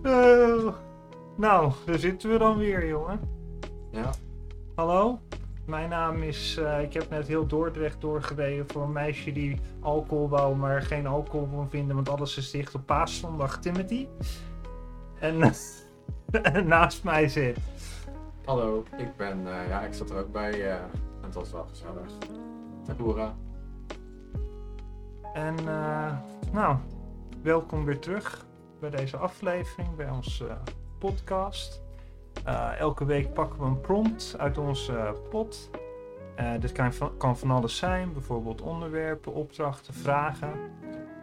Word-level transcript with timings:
Eh, 0.00 0.74
nou, 1.36 1.72
daar 1.86 1.98
zitten 1.98 2.30
we 2.30 2.38
dan 2.38 2.56
weer, 2.58 2.86
jongen. 2.86 3.20
Ja, 3.90 4.10
Hallo, 4.74 5.20
mijn 5.66 5.88
naam 5.88 6.22
is. 6.22 6.56
eh, 6.56 6.82
ik 6.82 6.92
heb 6.92 7.10
net 7.10 7.26
heel 7.26 7.46
Dordrecht 7.46 8.00
doorgereden 8.00 8.68
voor 8.68 8.82
een 8.82 8.92
meisje 8.92 9.32
die 9.32 9.60
alcohol 9.80 10.28
wou, 10.28 10.56
maar 10.56 10.82
geen 10.82 11.06
alcohol 11.06 11.46
kon 11.46 11.68
vinden, 11.68 11.94
want 11.94 12.08
alles 12.08 12.36
is 12.36 12.50
dicht 12.50 12.74
op 12.74 12.86
paaszondag. 12.86 13.60
Timothy. 13.60 14.06
En, 15.18 15.42
en 16.42 16.66
naast 16.66 17.04
mij 17.04 17.28
zit. 17.28 17.58
hallo, 18.44 18.84
ik 18.96 19.16
ben, 19.16 19.46
eh, 19.46 19.68
ja, 19.68 19.80
ik 19.80 19.94
zat 19.94 20.10
er 20.10 20.18
ook 20.18 20.32
bij 20.32 20.70
en 20.70 20.90
het 21.20 21.34
was 21.34 21.52
wel 21.52 21.66
gezellig. 21.68 22.12
En 25.34 25.54
nou, 26.52 26.76
welkom 27.42 27.84
weer 27.84 27.98
terug 27.98 28.50
bij 28.82 28.90
deze 28.90 29.16
aflevering, 29.16 29.96
bij 29.96 30.10
onze 30.10 30.46
eh, 30.46 30.56
podcast. 30.98 31.82
Eh, 32.44 32.78
elke 32.78 33.04
week 33.04 33.32
pakken 33.32 33.60
we 33.60 33.64
een 33.64 33.80
prompt 33.80 34.34
uit 34.38 34.58
onze 34.58 35.14
pot. 35.30 35.70
Eh, 36.36 36.52
dit 36.60 36.72
kan 36.72 36.92
van, 36.92 37.16
kan 37.16 37.38
van 37.38 37.50
alles 37.50 37.76
zijn, 37.76 38.12
bijvoorbeeld 38.12 38.60
onderwerpen, 38.60 39.34
opdrachten, 39.34 39.94
vragen. 39.94 40.52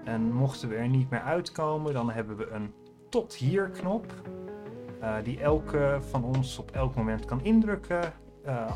En 0.04 0.34
mochten 0.34 0.70
we 0.70 0.76
er 0.76 0.88
niet 0.88 1.10
meer 1.10 1.22
uitkomen, 1.22 1.94
dan 1.94 2.12
hebben 2.12 2.38
we 2.38 2.50
een 2.50 2.74
tot 3.10 3.36
hier 3.36 3.70
knop. 3.70 4.14
die 5.24 5.40
elke 5.40 5.98
van 6.10 6.24
ons 6.24 6.58
op 6.58 6.72
elk 6.72 6.96
moment 6.96 7.26
kan 7.26 7.44
indrukken 7.44 8.14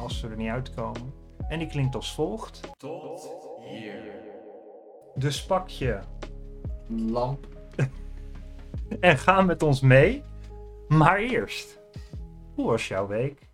als 0.01 0.21
we 0.21 0.27
er 0.27 0.37
niet 0.37 0.49
uitkomen. 0.49 1.13
En 1.47 1.59
die 1.59 1.67
klinkt 1.67 1.95
als 1.95 2.13
volgt. 2.13 2.59
Tot 2.77 3.29
hier. 3.59 4.01
Dus 5.15 5.45
pak 5.45 5.69
je 5.69 5.99
Lamp. 6.87 7.52
En 8.99 9.17
ga 9.17 9.41
met 9.41 9.63
ons 9.63 9.81
mee. 9.81 10.23
Maar 10.87 11.17
eerst, 11.17 11.79
hoe 12.55 12.65
was 12.65 12.87
jouw 12.87 13.07
week? 13.07 13.49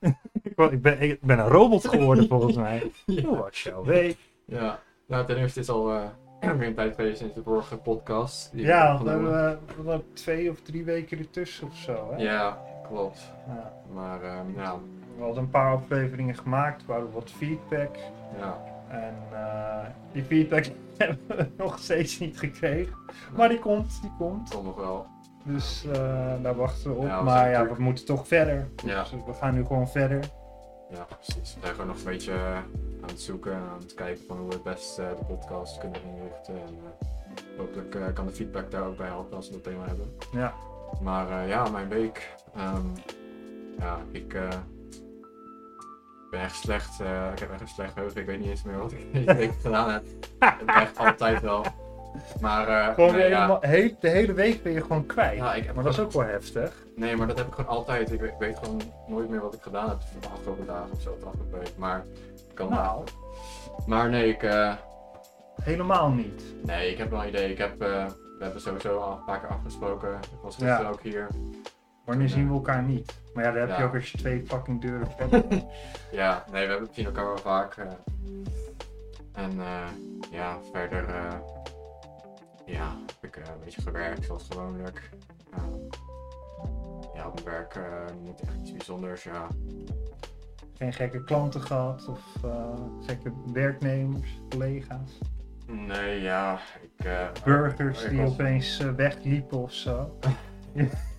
ik, 0.70 0.82
ben, 0.82 1.00
ik 1.00 1.20
ben 1.20 1.38
een 1.38 1.48
robot 1.48 1.88
geworden 1.88 2.28
volgens 2.28 2.56
mij. 2.56 2.90
Hoe 3.24 3.36
was 3.36 3.62
jouw 3.62 3.84
week? 3.84 4.16
Ja, 4.44 4.80
nou 5.06 5.26
ten 5.26 5.36
eerste 5.36 5.60
is 5.60 5.68
al 5.68 5.90
eh, 5.90 6.08
weer 6.58 6.66
een 6.66 6.74
tijd 6.74 6.94
geweest 6.94 7.18
sinds 7.18 7.34
de 7.34 7.42
vorige 7.42 7.76
podcast. 7.76 8.52
die 8.52 8.64
Ja, 8.64 8.98
we 8.98 9.04
we 9.04 9.10
hebben 9.10 9.86
we 9.86 10.02
twee 10.12 10.50
of 10.50 10.60
drie 10.60 10.84
weken 10.84 11.18
ertussen 11.18 11.66
of 11.66 11.76
zo. 11.76 12.08
Hè? 12.10 12.22
Ja, 12.22 12.62
klopt. 12.88 13.32
Ja. 13.46 13.72
Maar 13.92 14.24
ja, 14.56 14.78
We 15.16 15.22
hadden 15.22 15.42
een 15.42 15.50
paar 15.50 15.72
afleveringen 15.72 16.34
gemaakt, 16.36 16.86
we 16.86 16.92
hadden 16.92 17.12
wat 17.12 17.30
feedback. 17.30 17.96
ja. 18.38 18.68
En 18.88 19.14
eh, 19.32 19.86
die 20.12 20.22
feedback 20.24 20.64
hebben 20.98 21.18
we 21.26 21.48
nog 21.56 21.78
steeds 21.78 22.18
niet 22.18 22.38
gekregen. 22.38 22.94
Maar 23.36 23.48
die 23.48 23.58
komt, 23.58 24.00
die 24.00 24.12
komt. 24.18 24.50
Toch 24.50 24.64
nog 24.64 24.76
wel. 24.76 25.06
Dus 25.44 25.84
eh, 25.92 26.32
daar 26.42 26.54
wachten 26.54 26.90
we 26.90 26.96
op. 26.96 27.06
Ja, 27.06 27.18
we 27.18 27.24
maar 27.24 27.50
ja, 27.50 27.66
we 27.66 27.82
moeten 27.82 28.04
toch 28.04 28.26
verder. 28.26 28.68
Ja. 28.84 29.00
Dus 29.02 29.10
we 29.26 29.32
gaan 29.34 29.54
nu 29.54 29.64
gewoon 29.64 29.88
verder. 29.88 30.20
Ja, 30.90 31.06
precies. 31.20 31.54
We 31.54 31.60
zijn 31.60 31.72
gewoon 31.72 31.86
nog 31.86 31.96
een 31.96 32.04
beetje 32.04 32.32
eh, 32.32 32.56
aan 33.02 33.08
het 33.08 33.20
zoeken 33.20 33.52
en 33.52 33.58
aan 33.72 33.78
het 33.80 33.94
kijken 33.94 34.24
van 34.26 34.36
hoe 34.38 34.48
we 34.48 34.54
het 34.54 34.62
best 34.62 34.96
de 34.96 35.24
podcast 35.28 35.78
kunnen 35.78 36.00
inrichten. 36.02 36.54
En 36.54 36.78
hopelijk 37.58 38.14
kan 38.14 38.26
de 38.26 38.32
feedback 38.32 38.70
daar 38.70 38.82
ook 38.86 38.96
bij 38.96 39.06
helpen 39.06 39.36
als 39.36 39.46
we 39.46 39.52
dat 39.52 39.64
thema 39.64 39.86
hebben. 39.86 40.14
Ja. 40.32 40.54
Maar 41.00 41.46
ja, 41.48 41.68
mijn 41.68 41.88
week. 41.88 42.34
ehm, 42.54 42.86
ja, 43.78 43.98
ik 44.10 44.36
ben 46.30 46.40
echt 46.40 46.56
slecht. 46.56 47.00
eh, 47.00 47.32
ik 47.32 47.38
heb 47.38 47.50
echt 47.52 47.60
een 47.60 47.68
slecht 47.68 47.92
geheugen. 47.92 48.20
Ik 48.20 48.26
weet 48.26 48.38
niet 48.40 48.48
eens 48.48 48.62
meer 48.62 48.78
wat 48.78 48.92
ik 48.92 49.12
deze 49.14 49.34
week 49.34 49.52
gedaan 49.62 49.90
heb. 49.90 50.04
Ik 50.60 50.68
echt 50.74 50.98
altijd 50.98 51.40
wel. 51.40 51.64
Maar 52.40 52.68
eh, 52.68 52.94
Gewoon 52.94 53.12
nee, 53.16 53.28
ja, 53.28 53.58
de 54.00 54.08
hele 54.08 54.32
week 54.32 54.62
ben 54.62 54.72
je 54.72 54.80
gewoon 54.80 55.06
kwijt. 55.06 55.36
ja, 55.36 55.54
ik 55.54 55.74
maar 55.74 55.84
dat 55.84 55.92
is 55.92 55.98
ook 56.00 56.12
wel 56.12 56.22
heftig. 56.26 56.72
Nee, 56.96 57.16
maar 57.16 57.26
dat 57.26 57.38
heb 57.38 57.46
ik 57.46 57.54
gewoon 57.54 57.70
altijd. 57.70 58.12
Ik 58.12 58.20
weet, 58.20 58.30
ik 58.30 58.38
weet 58.38 58.58
gewoon 58.62 58.80
nooit 59.06 59.28
meer 59.28 59.40
wat 59.40 59.54
ik 59.54 59.62
gedaan 59.62 59.88
heb 59.88 59.98
de 60.20 60.28
afgelopen 60.28 60.66
dagen 60.66 60.88
of 60.92 61.00
zo, 61.00 61.16
de 61.20 61.26
afgelopen 61.26 61.58
week. 61.58 61.72
Maar, 61.76 62.04
ik 62.48 62.54
kan 62.54 62.68
Nou, 62.70 63.04
maar 63.86 64.08
nee, 64.10 64.28
ik, 64.28 64.42
eh, 64.42 64.74
helemaal 65.62 66.08
niet. 66.10 66.42
nee, 66.62 66.90
ik 66.90 66.98
heb 66.98 67.10
wel 67.10 67.22
een 67.22 67.28
idee. 67.28 67.50
Ik 67.50 67.58
heb, 67.58 67.78
we 67.78 68.06
hebben 68.38 68.60
sowieso 68.60 68.98
al 68.98 69.12
een 69.12 69.24
paar 69.24 69.40
keer 69.40 69.48
afgesproken. 69.48 70.10
Ik 70.14 70.38
was 70.42 70.54
gisteren 70.54 70.82
Ja. 70.82 70.88
ook 70.88 71.02
hier. 71.02 71.26
Wanneer 72.04 72.28
zien 72.28 72.48
we 72.48 72.54
elkaar 72.54 72.82
niet? 72.82 73.12
Maar 73.34 73.44
ja, 73.44 73.50
daar 73.52 73.68
heb 73.68 73.78
je 73.78 73.84
ook 73.84 73.94
als 73.94 74.12
je 74.12 74.18
twee 74.18 74.46
fucking 74.46 74.80
deuren 74.80 75.10
verder. 75.10 75.44
Ja, 76.12 76.44
nee, 76.52 76.66
we 76.66 76.88
zien 76.92 77.04
elkaar 77.06 77.24
wel 77.24 77.38
vaak. 77.38 77.76
eh. 77.76 77.86
en 79.32 79.60
eh, 79.60 79.86
ja, 80.30 80.58
verder 80.72 81.08
eh, 81.08 81.38
ja, 82.66 82.96
heb 83.06 83.34
ik 83.34 83.36
eh, 83.36 83.52
een 83.52 83.60
beetje 83.64 83.82
gewerkt 83.82 84.24
zoals 84.24 84.46
gewoonlijk. 84.50 85.10
Ja, 87.14 87.26
op 87.26 87.34
mijn 87.34 87.56
werk 87.56 87.74
eh, 87.74 88.16
niet 88.24 88.40
echt 88.40 88.54
iets 88.60 88.72
bijzonders. 88.72 89.22
Ja, 89.22 89.46
Geen 90.74 90.92
gekke 90.92 91.24
klanten 91.24 91.60
gehad 91.60 92.08
of 92.08 92.20
eh, 92.44 92.74
gekke 93.06 93.32
werknemers, 93.52 94.40
collega's. 94.48 95.18
nee, 95.66 96.20
ja, 96.20 96.58
ik... 96.82 97.04
eh, 97.06 97.26
Burgers 97.44 98.02
ik 98.04 98.10
die 98.10 98.20
was- 98.20 98.30
opeens 98.30 98.78
eh, 98.80 98.90
wegliepen 98.90 99.58
of 99.58 99.72
zo. 99.72 100.18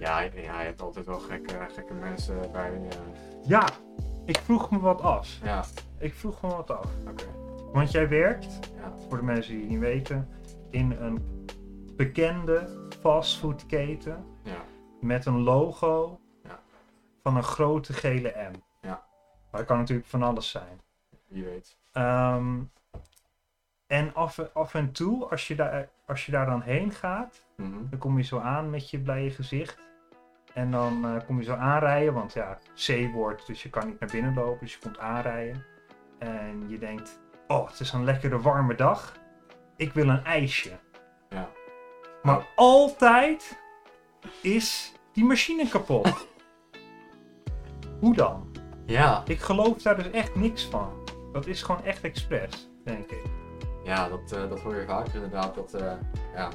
Ja, 0.00 0.20
ja, 0.20 0.30
je 0.60 0.66
hebt 0.66 0.82
altijd 0.82 1.06
wel 1.06 1.18
gekke, 1.18 1.66
gekke 1.74 1.94
mensen 1.94 2.52
bij. 2.52 2.80
Ja, 3.46 3.68
ik 4.24 4.36
vroeg 4.38 4.70
me 4.70 4.78
wat 4.80 5.00
af. 5.02 5.38
ja, 5.42 5.64
Ik 5.98 6.14
vroeg 6.14 6.42
me 6.42 6.48
wat 6.48 6.70
af. 6.70 6.86
oké. 7.08 7.24
Want 7.72 7.90
jij 7.90 8.08
werkt, 8.08 8.58
Ja. 8.76 8.92
voor 9.08 9.16
de 9.18 9.24
mensen 9.24 9.52
die 9.52 9.60
het 9.60 9.70
niet 9.70 9.78
weten, 9.80 10.28
in 10.70 10.90
een 10.90 11.46
bekende 11.96 12.86
fastfoodketen 13.00 14.24
Ja. 14.42 14.56
met 15.00 15.26
een 15.26 15.40
logo 15.42 16.20
Ja. 16.42 16.58
van 17.22 17.36
een 17.36 17.42
grote 17.42 17.92
gele 17.92 18.28
M. 18.52 18.54
Ja. 18.86 19.02
Maar 19.50 19.60
het 19.60 19.66
kan 19.68 19.78
natuurlijk 19.78 20.08
van 20.08 20.22
alles 20.22 20.50
zijn. 20.50 20.80
Wie 21.28 21.44
weet. 21.44 21.76
Ehm, 21.92 22.58
en 23.86 24.14
af, 24.14 24.38
af 24.54 24.74
en 24.74 24.92
toe, 24.92 25.24
als 25.30 25.48
je, 25.48 25.54
daar, 25.54 25.88
als 26.06 26.26
je 26.26 26.32
daar 26.32 26.46
dan 26.46 26.60
heen 26.62 26.90
gaat, 26.90 27.42
Mhm. 27.56 27.88
dan 27.90 27.98
kom 27.98 28.16
je 28.16 28.24
zo 28.24 28.38
aan 28.38 28.70
met 28.70 28.90
je 28.90 28.98
blije 28.98 29.30
gezicht. 29.30 29.88
En 30.54 30.70
dan 30.70 31.04
eh, 31.04 31.26
kom 31.26 31.38
je 31.38 31.44
zo 31.44 31.54
aanrijden, 31.54 32.14
want 32.14 32.32
ja, 32.32 32.58
C-woord, 32.74 33.46
dus 33.46 33.62
je 33.62 33.70
kan 33.70 33.86
niet 33.86 34.00
naar 34.00 34.08
binnen 34.12 34.34
lopen, 34.34 34.58
dus 34.60 34.72
je 34.72 34.78
komt 34.78 34.98
aanrijden. 34.98 35.64
En 36.18 36.64
je 36.68 36.78
denkt, 36.78 37.20
oh, 37.46 37.66
het 37.70 37.80
is 37.80 37.92
een 37.92 38.04
lekkere 38.04 38.40
warme 38.40 38.74
dag. 38.74 39.16
Ik 39.76 39.92
wil 39.92 40.08
een 40.08 40.24
ijsje. 40.24 40.78
Ja. 41.28 41.48
Maar 42.22 42.46
altijd 42.56 43.58
is 44.42 44.92
die 45.12 45.24
machine 45.24 45.68
kapot. 45.68 46.28
Hoe 48.00 48.14
dan? 48.14 48.48
Ja, 48.86 49.22
Ik 49.26 49.40
geloof 49.40 49.82
daar 49.82 49.96
dus 49.96 50.10
echt 50.10 50.34
niks 50.34 50.66
van. 50.66 50.92
Dat 51.32 51.46
is 51.46 51.62
gewoon 51.62 51.84
echt 51.84 52.02
expres, 52.02 52.70
denk 52.84 53.10
ik. 53.10 53.22
ja 53.84 54.08
dat, 54.08 54.32
eh, 54.32 54.48
dat 54.48 54.60
hoor 54.60 54.76
je 54.76 54.86
vaker 54.86 55.14
inderdaad. 55.14 55.54
Dat, 55.54 55.74
eh, 55.74 55.92
ja, 56.34 56.48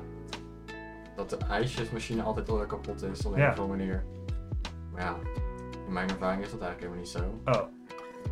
dat 1.15 1.29
de 1.29 1.37
ijsjesmachine 1.37 2.21
altijd 2.23 2.47
wel 2.47 2.65
kapot 2.65 3.03
is 3.03 3.25
op 3.25 3.35
een 3.35 3.41
of 3.49 3.59
andere 3.59 3.67
manier. 3.67 4.03
Maar 4.91 5.01
ja, 5.01 5.15
in 5.87 5.93
mijn 5.93 6.09
ervaring 6.09 6.43
is 6.43 6.51
dat 6.51 6.61
eigenlijk 6.61 6.79
helemaal 6.93 7.31
niet 7.33 7.43
zo. 7.45 7.59
Oh, 7.59 7.67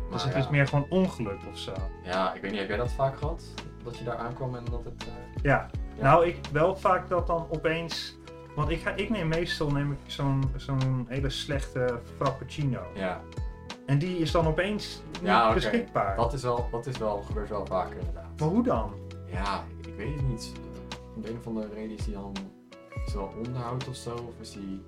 Maar 0.02 0.12
dus 0.12 0.24
het 0.24 0.32
ja, 0.32 0.38
is 0.38 0.48
meer 0.48 0.66
gewoon 0.66 0.86
ongeluk 0.88 1.38
of 1.52 1.58
zo. 1.58 1.72
Ja, 2.04 2.34
ik 2.34 2.40
weet 2.40 2.50
niet, 2.50 2.60
heb 2.60 2.68
jij 2.68 2.76
dat 2.78 2.92
vaak 2.92 3.16
gehad? 3.16 3.44
Dat 3.84 3.98
je 3.98 4.04
daar 4.04 4.16
aankwam 4.16 4.54
en 4.56 4.64
dat 4.70 4.84
het... 4.84 5.02
eh, 5.06 5.42
Ja. 5.42 5.70
Ja. 5.96 6.02
Nou, 6.02 6.26
ik 6.26 6.38
wel 6.52 6.76
vaak 6.76 7.08
dat 7.08 7.26
dan 7.26 7.46
opeens. 7.50 8.16
Want 8.56 8.70
ik, 8.70 8.80
ga, 8.80 8.90
ik 8.90 9.10
neem 9.10 9.28
meestal 9.28 9.70
neem 9.70 9.92
ik 9.92 9.98
zo'n 10.06 10.42
zo'n 10.56 11.06
hele 11.08 11.30
slechte 11.30 12.00
frappuccino. 12.16 12.80
ja, 12.94 13.20
En 13.86 13.98
die 13.98 14.18
is 14.18 14.30
dan 14.30 14.46
opeens 14.46 15.02
niet 15.12 15.20
Ja, 15.22 15.52
beschikbaar. 15.54 16.16
dat 16.16 16.32
is 16.32 16.42
wel, 16.42 16.68
dat 16.70 16.86
is 16.86 16.98
wel, 16.98 17.22
gebeurt 17.22 17.48
wel 17.48 17.66
vaker 17.66 17.98
inderdaad. 17.98 18.40
Maar 18.40 18.48
hoe 18.48 18.62
dan? 18.62 18.92
Ja, 19.26 19.64
ik 19.86 19.94
weet 19.96 20.14
het 20.14 20.28
niet. 20.28 20.52
Om 21.16 21.22
de 21.22 21.30
een 21.30 21.36
of 21.38 21.46
andere 21.46 21.68
reden 21.74 21.96
is 21.96 22.04
die 22.04 22.14
dan 22.14 22.32
zowel 23.06 23.32
onderhoud 23.46 23.88
of 23.88 23.96
zo, 23.96 24.14
of 24.14 24.40
is 24.40 24.52
die 24.52 24.84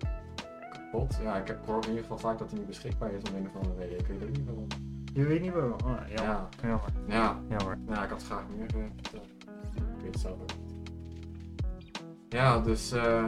kapot? 0.71 1.19
Ja, 1.23 1.37
ik 1.37 1.47
heb 1.47 1.67
hoor 1.67 1.83
in 1.83 1.89
ieder 1.89 2.03
geval 2.03 2.19
vaak 2.19 2.39
dat 2.39 2.49
hij 2.51 2.59
niet 2.59 2.67
beschikbaar 2.69 3.13
is 3.13 3.23
om 3.31 3.37
een 3.37 3.47
of 3.55 3.57
andere 3.63 3.81
reden. 3.87 3.99
Ik 3.99 4.07
weet 4.07 4.23
ook 4.23 4.37
niet 4.37 4.45
waarom. 4.47 4.67
Je 5.13 5.25
weet 5.25 5.41
niet 5.41 5.53
waarom. 5.53 5.73
Oh, 5.73 5.79
jammer. 6.09 6.09
Ja, 6.17 6.49
Jammer. 6.63 6.81
ja, 7.07 7.41
Jammer. 7.49 7.79
ja, 7.89 8.03
ik 8.05 8.09
had 8.11 8.19
het 8.19 8.27
graag 8.27 8.45
meer 8.57 8.67
eh, 8.77 8.85
verteld. 8.95 9.27
Ik 9.75 10.03
weet 10.03 10.13
het 10.13 10.21
zelf 10.21 10.41
ook 10.41 10.51
niet. 10.67 10.91
Ja, 12.29 12.61
dus 12.61 12.93
eh 12.93 13.27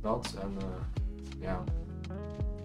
dat 0.00 0.36
en 0.42 0.52
eh, 0.58 1.40
ja, 1.40 1.64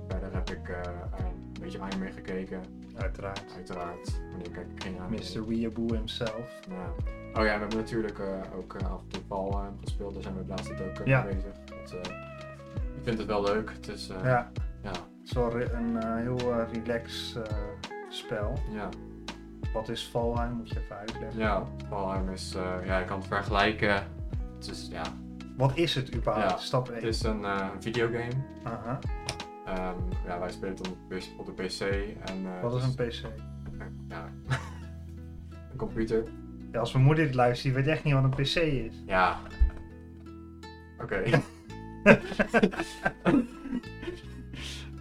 verder 0.08 0.34
heb 0.34 0.50
ik 0.50 0.68
een 0.70 1.62
beetje 1.62 1.80
anime 1.80 2.12
gekeken, 2.12 2.62
Uiteraard. 2.96 3.54
uiteraard. 3.56 4.20
Wanneer 4.30 4.52
kijk 4.52 4.68
ik 4.76 4.84
geen 4.84 5.00
anime? 5.00 5.22
Mr. 5.36 5.48
Weeaboo 5.48 5.94
himself. 5.94 6.60
Ja. 6.70 6.94
Oh 7.34 7.38
ja, 7.46 7.54
we 7.54 7.60
hebben 7.60 7.78
natuurlijk 7.78 8.20
eh, 8.20 8.28
ook 8.58 8.74
eh, 8.76 8.92
af 8.92 9.02
en 9.02 9.08
toe 9.08 9.22
Valheim 9.28 9.74
gespeeld, 9.84 10.14
daar 10.14 10.24
zijn 10.24 10.36
we 10.38 10.42
de 10.42 10.48
laatste 10.50 10.74
tijd 10.74 10.90
ook 10.90 11.00
eh, 11.00 11.06
Ja. 11.06 11.24
mee 11.24 11.34
bezig. 11.36 11.52
Want, 11.70 11.92
eh, 12.08 12.12
ik 12.98 13.04
vind 13.04 13.18
het 13.18 13.28
wel 13.28 13.44
leuk. 13.44 13.72
Het 13.74 13.88
is, 13.88 14.10
eh, 14.10 14.24
Ja, 14.24 14.52
ja, 14.84 14.90
het 14.90 15.00
is 15.24 15.32
wel 15.32 15.50
re- 15.58 15.72
een 15.74 15.98
eh, 15.98 16.16
heel 16.16 16.38
eh, 16.54 16.72
relax 16.74 17.36
eh, 17.36 17.44
spel. 18.10 18.54
ja, 18.72 18.90
Wat 19.74 19.90
is 19.90 20.08
Valheim? 20.10 20.52
Moet 20.54 20.70
je 20.70 20.80
even 20.80 20.98
uitleggen. 20.98 21.40
ja, 21.40 21.64
Valheim 21.90 22.30
is, 22.30 22.56
eh, 22.56 22.86
ja, 22.86 23.00
je 23.00 23.06
kan 23.06 23.18
het 23.18 23.28
vergelijken. 23.28 23.94
Het 24.56 24.68
is, 24.72 24.88
ja, 24.92 25.02
wat 25.58 25.78
is 25.78 25.96
het 25.96 26.16
überhaupt? 26.16 26.50
Ja, 26.50 26.58
Stap 26.58 26.88
1. 26.90 26.96
Het 26.96 27.04
is 27.04 27.24
een 27.24 27.46
eh, 27.46 27.68
videogame. 27.80 28.32
Aha. 28.64 29.00
Ehm, 29.66 29.96
ja, 30.26 30.40
wij 30.40 30.52
spelen 30.52 30.76
het 30.76 30.88
op, 30.88 30.98
de- 31.10 31.34
op 31.38 31.46
de 31.46 31.52
PC. 31.64 31.80
En, 32.30 32.46
eh, 32.46 32.62
Wat 32.62 32.74
is 32.76 32.96
dus- 32.96 32.96
een 33.24 33.30
PC? 33.30 33.42
Ja. 34.10 34.30
een 35.72 35.78
computer. 35.78 36.24
Ja, 36.72 36.80
als 36.80 36.94
mijn 36.94 37.06
moeder 37.06 37.26
dit 37.26 37.34
luistert, 37.36 37.64
die 37.76 37.84
weet 37.84 37.94
echt 37.94 38.04
niet 38.04 38.14
wat 38.14 38.24
een 38.24 38.30
PC 38.30 38.56
is. 38.56 38.94
Ja. 39.06 39.40
Oké. 41.02 41.24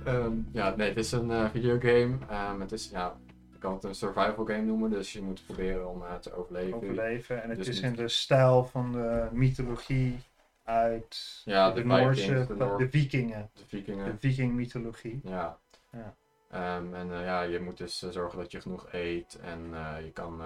Ehm, 0.05 0.33
ja, 0.53 0.75
nee, 0.77 0.89
het 0.89 0.97
is 0.99 1.13
een 1.13 1.31
eh, 1.31 1.51
videogame. 1.51 2.17
Ehm, 2.29 2.61
het 2.61 2.73
is, 2.73 2.91
ja, 2.91 3.17
je 3.53 3.59
kan 3.59 3.73
het 3.75 3.85
een 3.85 3.95
survival 3.95 4.45
game 4.45 4.63
noemen, 4.63 4.91
dus 4.91 5.13
je 5.13 5.23
moet 5.23 5.43
proberen 5.47 5.89
om 5.91 6.03
eh, 6.05 6.15
te 6.15 6.33
overleven. 6.35 6.75
Overleven. 6.75 7.43
En 7.43 7.49
het 7.49 7.59
Dus 7.59 7.69
is 7.69 7.75
niet- 7.81 7.85
in 7.91 7.97
de 7.97 8.09
stijl 8.09 8.65
van 8.65 8.93
de 8.93 9.29
mythologie 9.33 10.19
uit 10.65 11.43
Ja, 11.45 11.71
de, 11.71 11.81
de 11.81 11.87
Noorse, 11.87 12.23
Vikings, 12.23 12.47
de 12.47 12.57
de, 12.57 12.65
Noor- 12.65 12.87
vikingen. 12.91 13.51
De 13.55 13.61
De 13.61 13.67
vikingen. 13.69 14.17
viking 14.21 14.53
mythologie. 14.55 15.21
Ja. 15.25 15.59
Ja. 15.93 16.15
Ehm, 16.51 16.95
en 16.95 17.13
eh, 17.13 17.25
ja, 17.25 17.43
je 17.43 17.61
moet 17.61 17.79
dus 17.79 17.99
zorgen 18.11 18.39
dat 18.39 18.51
je 18.53 18.61
genoeg 18.61 18.89
eet 18.93 19.39
en 19.43 19.61
je 20.05 20.11
kan 20.13 20.41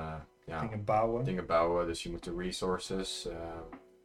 ja, 0.45 0.61
Dingen 0.61 0.85
bouwen. 0.85 1.25
dingen 1.25 1.47
bouwen. 1.47 1.87
Dus 1.87 2.03
je 2.03 2.11
moet 2.11 2.25
de 2.25 2.35
resources, 2.37 3.29
eh, 3.29 3.37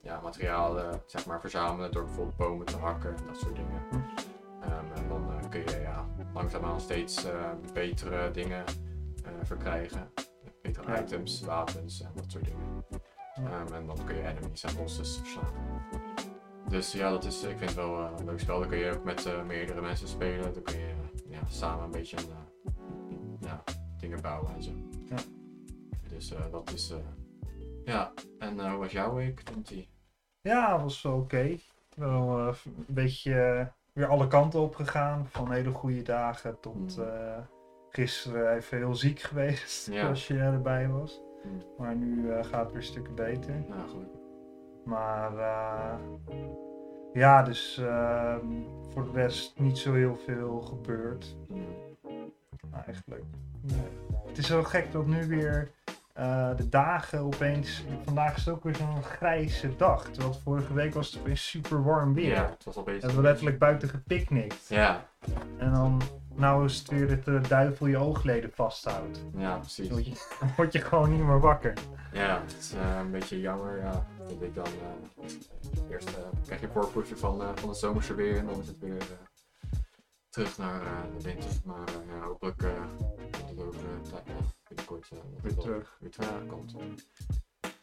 ja, 0.01 0.19
materialen 0.21 1.01
zeg 1.05 1.25
maar, 1.25 1.39
verzamelen 1.41 1.91
door 1.91 2.03
bijvoorbeeld 2.03 2.37
bomen 2.37 2.65
te 2.65 2.77
hakken 2.77 3.15
en 3.15 3.25
dat 3.27 3.37
soort 3.37 3.55
dingen. 3.55 3.81
Hm. 3.89 3.95
Ehm, 4.61 4.85
en 4.95 5.07
dan 5.07 5.31
eh, 5.31 5.49
kun 5.49 5.59
je 5.59 5.79
ja, 5.81 6.05
langzaamaan 6.33 6.81
steeds 6.81 7.25
eh, 7.25 7.51
betere 7.73 8.31
dingen 8.31 8.63
eh, 9.23 9.31
verkrijgen. 9.43 10.11
Betere 10.61 10.91
Ja. 10.91 11.01
items, 11.01 11.41
wapens 11.41 12.01
en 12.01 12.11
dat 12.15 12.25
soort 12.27 12.45
dingen. 12.45 12.85
Ehm, 13.35 13.73
en 13.73 13.85
dan 13.85 14.05
kun 14.05 14.15
je 14.15 14.27
enemies 14.27 14.63
en 14.63 14.75
bosses 14.75 15.17
verslaan. 15.17 15.53
Dus 16.67 16.91
ja, 16.91 17.09
dat 17.09 17.23
is, 17.23 17.43
ik 17.43 17.49
vind 17.57 17.61
het 17.69 17.73
wel 17.75 17.97
eh, 17.99 18.11
een 18.17 18.25
leuk 18.25 18.39
spel. 18.39 18.59
Dan 18.59 18.69
kun 18.69 18.77
je 18.77 18.91
ook 18.91 19.03
met 19.03 19.45
meerdere 19.47 19.81
mensen 19.81 20.07
spelen. 20.07 20.53
Dan 20.53 20.63
kun 20.63 20.79
je 20.79 20.93
ja, 21.27 21.39
samen 21.47 21.83
een 21.83 21.91
beetje 21.91 22.17
ja, 23.39 23.63
dingen 23.97 24.21
bouwen 24.21 24.53
en 24.55 24.63
zo. 24.63 24.71
Ja. 25.05 25.17
Dus 26.19 26.31
eh, 26.33 26.51
dat 26.51 26.71
is. 26.73 26.89
eh, 26.91 26.97
ja, 27.83 28.11
en 28.39 28.59
eh, 28.59 28.69
hoe 28.69 28.79
was 28.79 28.91
jouw 28.91 29.13
week, 29.13 29.39
Tinty? 29.41 29.87
Ja, 30.41 30.81
was 30.81 31.01
wel 31.01 31.17
oké. 31.17 31.57
Wel 31.95 32.39
eh, 32.39 32.55
een 32.65 32.85
beetje 32.87 33.67
weer 33.93 34.07
alle 34.07 34.27
kanten 34.27 34.59
op 34.59 34.75
gegaan. 34.75 35.27
Van 35.29 35.51
hele 35.51 35.71
goede 35.71 36.01
dagen 36.01 36.59
tot 36.59 36.97
Mm. 36.97 37.05
gisteren 37.89 38.55
even 38.55 38.77
heel 38.77 38.95
ziek 38.95 39.19
geweest. 39.19 39.87
Ja. 39.91 40.07
Als 40.07 40.27
je 40.27 40.37
erbij 40.37 40.87
was. 40.89 41.21
Mm. 41.43 41.63
Maar 41.77 41.95
nu 41.95 42.33
gaat 42.43 42.63
het 42.63 42.71
weer 42.73 42.83
stukken 42.83 43.15
beter. 43.15 43.55
Ja, 43.67 43.85
gelukkig. 43.87 44.19
Maar 44.85 45.33
ja, 47.13 47.43
dus 47.43 47.77
ehm, 47.77 48.47
voor 48.89 49.03
de 49.03 49.11
rest 49.11 49.59
niet 49.59 49.77
zo 49.77 49.93
heel 49.93 50.15
veel 50.15 50.61
gebeurd. 50.61 51.35
Mm. 51.47 51.65
Eigenlijk. 52.85 53.23
Nee. 53.61 53.97
Het 54.27 54.37
is 54.37 54.49
wel 54.49 54.63
gek 54.63 54.91
dat 54.91 55.05
nu 55.05 55.27
weer 55.27 55.71
eh, 56.19 56.49
de 56.57 56.69
dagen 56.69 57.19
opeens. 57.19 57.83
Vandaag 58.05 58.35
is 58.37 58.45
het 58.45 58.53
ook 58.55 58.63
weer 58.63 58.75
zo'n 58.75 59.03
grijze 59.03 59.75
dag. 59.75 60.03
Terwijl 60.09 60.33
vorige 60.33 60.73
week 60.73 60.93
was 60.93 61.11
het 61.11 61.19
opeens 61.19 61.49
super 61.49 61.83
warm 61.83 62.13
weer. 62.13 62.27
Ja, 62.35 62.45
het 62.49 62.63
was 62.63 62.75
al 62.75 62.83
We 62.83 62.91
bezig. 62.91 63.05
hebben 63.05 63.23
letterlijk 63.23 63.59
buiten 63.59 63.89
gepicnict. 63.89 64.67
Ja, 64.67 65.05
En 65.57 65.71
dan, 65.73 66.01
nou 66.35 66.65
is 66.65 66.77
het 66.77 66.87
weer 66.87 67.07
dat 67.07 67.25
de 67.25 67.39
duivel 67.47 67.87
je 67.87 67.97
oogleden 67.97 68.51
vasthoudt. 68.53 69.23
ja, 69.37 69.57
precies. 69.57 69.87
Dan 69.87 69.97
word 69.97 70.05
je, 70.05 70.35
dan 70.39 70.49
word 70.57 70.71
je 70.73 70.79
gewoon 70.81 71.09
niet 71.11 71.23
meer 71.23 71.39
wakker. 71.39 71.73
Ja, 72.13 72.41
het 72.41 72.55
is 72.59 72.73
eh, 72.73 72.97
een 72.99 73.11
beetje 73.11 73.39
jammer. 73.39 73.77
Ja, 73.77 74.05
dat 74.27 74.41
ik 74.41 74.55
dan. 74.55 74.65
eh, 74.65 75.29
eerst 75.89 76.09
eh, 76.09 76.13
krijg 76.45 76.59
je 76.61 76.65
een 76.67 76.73
voorproefje 76.73 77.17
van, 77.17 77.41
eh, 77.41 77.49
van 77.55 77.69
het 77.69 77.77
zomerse 77.77 78.13
weer 78.15 78.37
en 78.37 78.45
dan 78.45 78.59
is 78.59 78.67
het 78.67 78.79
weer 78.79 78.97
eh, 78.97 79.77
terug 80.29 80.57
naar 80.57 80.81
eh, 80.81 80.87
de 81.17 81.23
winter. 81.23 81.49
Maar 81.65 81.87
eh, 81.87 81.93
ja, 82.19 82.25
hopelijk 82.25 82.61
eh, 82.61 82.69
komt 83.31 83.49
het 83.49 83.59
ook 83.65 83.73
eh, 83.73 83.79
tijd- 84.11 84.57
binnenkort 84.69 85.09
eh, 85.11 85.17
Weer 85.41 85.53
wel 85.55 85.63
terug. 85.63 85.97
Weer 85.99 86.11
terugkomt. 86.11 86.75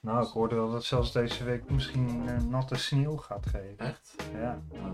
Nou, 0.00 0.26
ik 0.26 0.32
hoorde 0.32 0.54
dat 0.54 0.72
het 0.72 0.84
zelfs 0.84 1.12
deze 1.12 1.44
week 1.44 1.70
misschien 1.70 2.28
eh, 2.28 2.42
natte 2.42 2.74
sneeuw 2.74 3.16
gaat 3.16 3.46
geven. 3.46 3.78
Echt? 3.78 4.14
Ja, 4.34 4.62
Oh, 4.68 4.90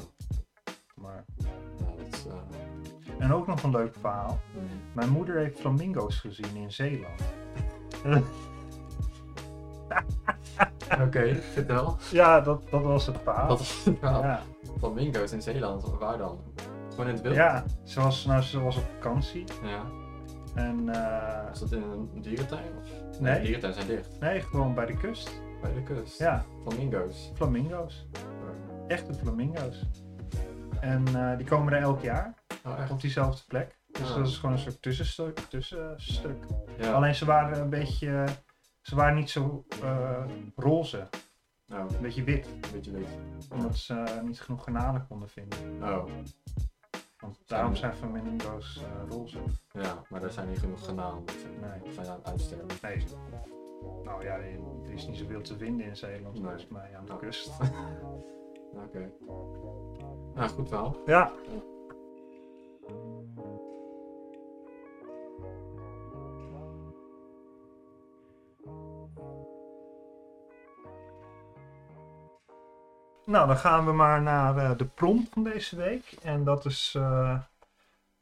maar. 0.94 1.24
ja, 1.36 1.48
dat 1.78 2.06
is. 2.12 2.26
eh, 2.26 2.32
En 3.18 3.32
ook 3.32 3.46
nog 3.46 3.62
een 3.62 3.70
leuk 3.70 3.94
verhaal. 4.00 4.40
mm. 4.54 4.60
Mijn 4.92 5.08
moeder 5.10 5.36
heeft 5.36 5.60
flamingo's 5.60 6.18
gezien 6.20 6.56
in 6.56 6.72
Zeeland. 6.72 7.20
Oké, 11.06 11.34
vertel. 11.34 11.96
ja, 12.10 12.40
dat, 12.40 12.62
dat 12.70 12.82
was 12.82 13.06
het 13.06 13.16
verhaal. 13.22 13.48
Wat 13.48 13.60
is 13.60 13.84
het 13.84 13.98
verhaal? 13.98 14.22
ja. 14.22 14.42
Flamingo's 14.78 15.32
in 15.32 15.42
Zeeland, 15.42 15.84
waar 15.98 16.18
dan? 16.18 16.40
Gewoon 16.90 17.06
in 17.06 17.12
het 17.12 17.22
wild? 17.22 17.34
ja, 17.34 17.64
ze 17.84 18.00
was, 18.00 18.24
nou, 18.24 18.42
ze 18.42 18.60
was 18.60 18.76
op 18.76 18.84
vakantie. 18.94 19.44
Ja. 19.62 19.82
En 20.54 20.88
eh, 20.88 21.49
Was 21.49 21.60
dat 21.60 21.72
in 21.72 21.82
een 21.82 22.22
dierentuin? 22.22 22.72
Of? 22.78 23.20
Nee. 23.20 23.40
dierentuin 23.43 23.75
zijn 23.75 23.87
dicht. 23.87 24.20
nee, 24.20 24.40
gewoon 24.40 24.75
bij 24.75 24.87
de 24.87 24.96
kust. 24.96 25.40
Bij 25.62 25.72
de 25.75 25.82
kust. 25.82 26.19
Ja, 26.19 26.44
Flamingo's. 26.62 27.31
flamingo's. 27.34 28.06
Echte 28.88 29.14
flamingo's. 29.14 29.82
En 30.81 31.06
eh, 31.14 31.37
die 31.37 31.46
komen 31.46 31.72
er 31.72 31.82
elk 31.82 32.00
jaar 32.02 32.34
Oh, 32.66 32.78
echt? 32.81 32.90
op 32.90 33.00
diezelfde 33.00 33.43
plek. 33.49 33.78
Dus 33.93 34.10
Ah. 34.10 34.16
dat 34.16 34.26
is 34.26 34.37
gewoon 34.38 34.52
een 34.54 34.60
soort 34.60 34.82
tussenstuk. 34.82 35.38
tussenstuk. 35.38 36.44
Ja. 36.78 36.93
Alleen 36.93 37.14
ze 37.14 37.25
waren 37.25 37.60
een 37.60 37.70
beetje. 37.70 38.25
Ze 38.81 38.94
waren 38.94 39.14
niet 39.14 39.31
zo 39.31 39.64
eh, 39.82 40.25
roze, 40.56 41.08
Nou, 41.66 41.94
een 41.94 42.00
beetje 42.00 42.25
wit. 42.25 42.46
een 42.46 42.60
beetje 42.72 42.90
weet. 42.90 43.08
Omdat 43.52 43.76
ze 43.76 44.20
niet 44.25 44.40
genoeg 44.40 44.64
genade 44.64 45.00
konden 45.08 45.28
vinden. 45.28 45.58
Oh, 45.82 46.05
Want 47.22 47.38
daarom 47.46 47.74
zijn 47.74 47.92
flamingo's 47.94 48.82
eh, 48.82 49.10
roze. 49.10 49.38
ja, 49.72 50.02
maar 50.08 50.22
er 50.22 50.30
zijn 50.30 50.48
niet 50.48 50.58
genoeg 50.58 50.84
genaamd. 50.84 51.32
Nee. 51.60 51.82
Of 51.84 51.92
zijn 51.92 52.06
aan 52.06 52.16
het 52.16 52.26
uitsterven. 52.26 52.66
Nee. 52.82 53.04
Nou 54.04 54.24
ja, 54.24 54.36
er 54.36 54.92
is 54.92 55.06
niet 55.06 55.16
zoveel 55.16 55.40
te 55.40 55.56
vinden 55.56 55.86
in 55.86 55.96
Zeeland 55.96 56.34
Nee. 56.34 56.42
volgens 56.42 56.69
mij 56.69 56.96
aan 56.96 57.06
de 57.06 57.12
Oh. 57.12 57.19
kust. 57.19 57.50
Oké. 58.86 59.10
Nou, 60.34 60.48
goed 60.48 60.70
wel. 60.70 60.96
Ja. 61.06 61.32
Nou, 73.32 73.46
dan 73.46 73.56
gaan 73.56 73.84
we 73.84 73.93
maar 73.93 74.22
naar 74.22 74.56
eh, 74.56 74.77
de 74.77 74.84
prompt 74.84 75.29
van 75.32 75.43
deze 75.44 75.77
week. 75.77 76.17
En 76.22 76.44
dat 76.44 76.65
is 76.65 76.94
eh, 76.96 77.39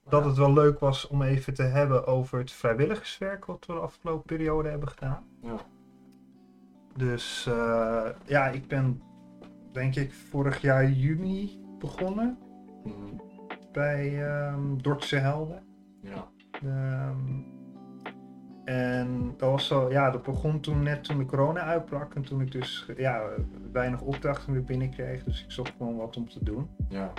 dat 0.09 0.25
het 0.25 0.37
wel 0.37 0.53
leuk 0.53 0.79
was 0.79 1.07
om 1.07 1.23
even 1.23 1.55
te 1.55 1.63
hebben 1.63 2.07
over 2.07 2.39
het 2.39 2.53
vrijwilligerswerk 2.53 3.45
wat 3.45 3.67
we 3.67 3.73
de 3.73 3.79
afgelopen 3.79 4.27
periode 4.27 4.69
hebben 4.69 4.89
gedaan. 4.89 5.25
Ja. 5.43 5.57
Dus 6.97 7.47
eh, 7.47 8.07
ja, 8.25 8.49
ik 8.49 8.69
ben 8.69 9.03
denk 9.73 9.95
ik 9.97 10.13
vorig 10.13 10.61
jaar 10.61 10.91
juni 10.91 11.61
begonnen 11.79 12.39
Mhm. 12.85 12.95
bij 13.73 14.29
ehm 14.29 14.77
Dordtse 14.77 15.17
Helden. 15.17 15.63
Ja. 16.03 16.29
Ehm, 16.63 17.43
en 18.71 19.35
dat 19.37 19.51
was 19.51 19.67
zo, 19.67 19.91
ja, 19.91 20.11
dat 20.11 20.23
begon 20.23 20.61
toen 20.61 20.83
net 20.83 21.05
toen 21.05 21.19
de 21.19 21.27
corona 21.27 21.61
uitbrak 21.61 22.15
en 22.15 22.23
toen 22.23 22.41
ik 22.41 22.53
dus 22.53 22.87
ja, 22.97 23.23
weinig 23.73 24.01
opdrachten 24.01 24.53
meer 24.53 24.65
binnenkreeg. 24.65 25.25
Dus 25.25 25.43
ik 25.45 25.51
zocht 25.51 25.73
gewoon 25.77 25.97
wat 25.97 26.17
om 26.17 26.29
te 26.29 26.45
doen. 26.45 26.69
Ja. 26.89 27.13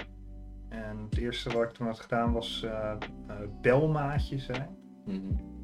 En 0.70 0.98
het 1.10 1.17
eerste 1.17 1.53
wat 1.53 1.63
ik 1.63 1.70
toen 1.70 1.88
had 1.88 2.00
gedaan 2.00 2.34
was 2.34 2.63
eh, 2.63 2.91
eh, 3.27 3.36
belmaatje 3.62 4.39
zijn. 4.39 4.70
Mhm. 5.05 5.17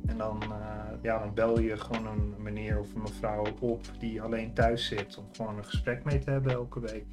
En 0.06 0.18
dan, 0.18 0.42
eh, 0.42 1.02
ja, 1.02 1.20
dan 1.20 1.34
bel 1.34 1.60
je 1.60 1.78
gewoon 1.78 2.08
een 2.08 2.36
meneer 2.38 2.80
of 2.80 2.94
een 2.96 3.02
mevrouw 3.02 3.46
op 3.60 3.82
die 4.00 4.22
alleen 4.22 4.54
thuis 4.54 4.88
zit 4.88 5.18
om 5.18 5.26
gewoon 5.32 5.58
een 5.58 5.66
gesprek 5.66 6.04
mee 6.04 6.20
te 6.20 6.32
hebben 6.32 6.52
elke 6.52 6.80
week. 6.80 7.06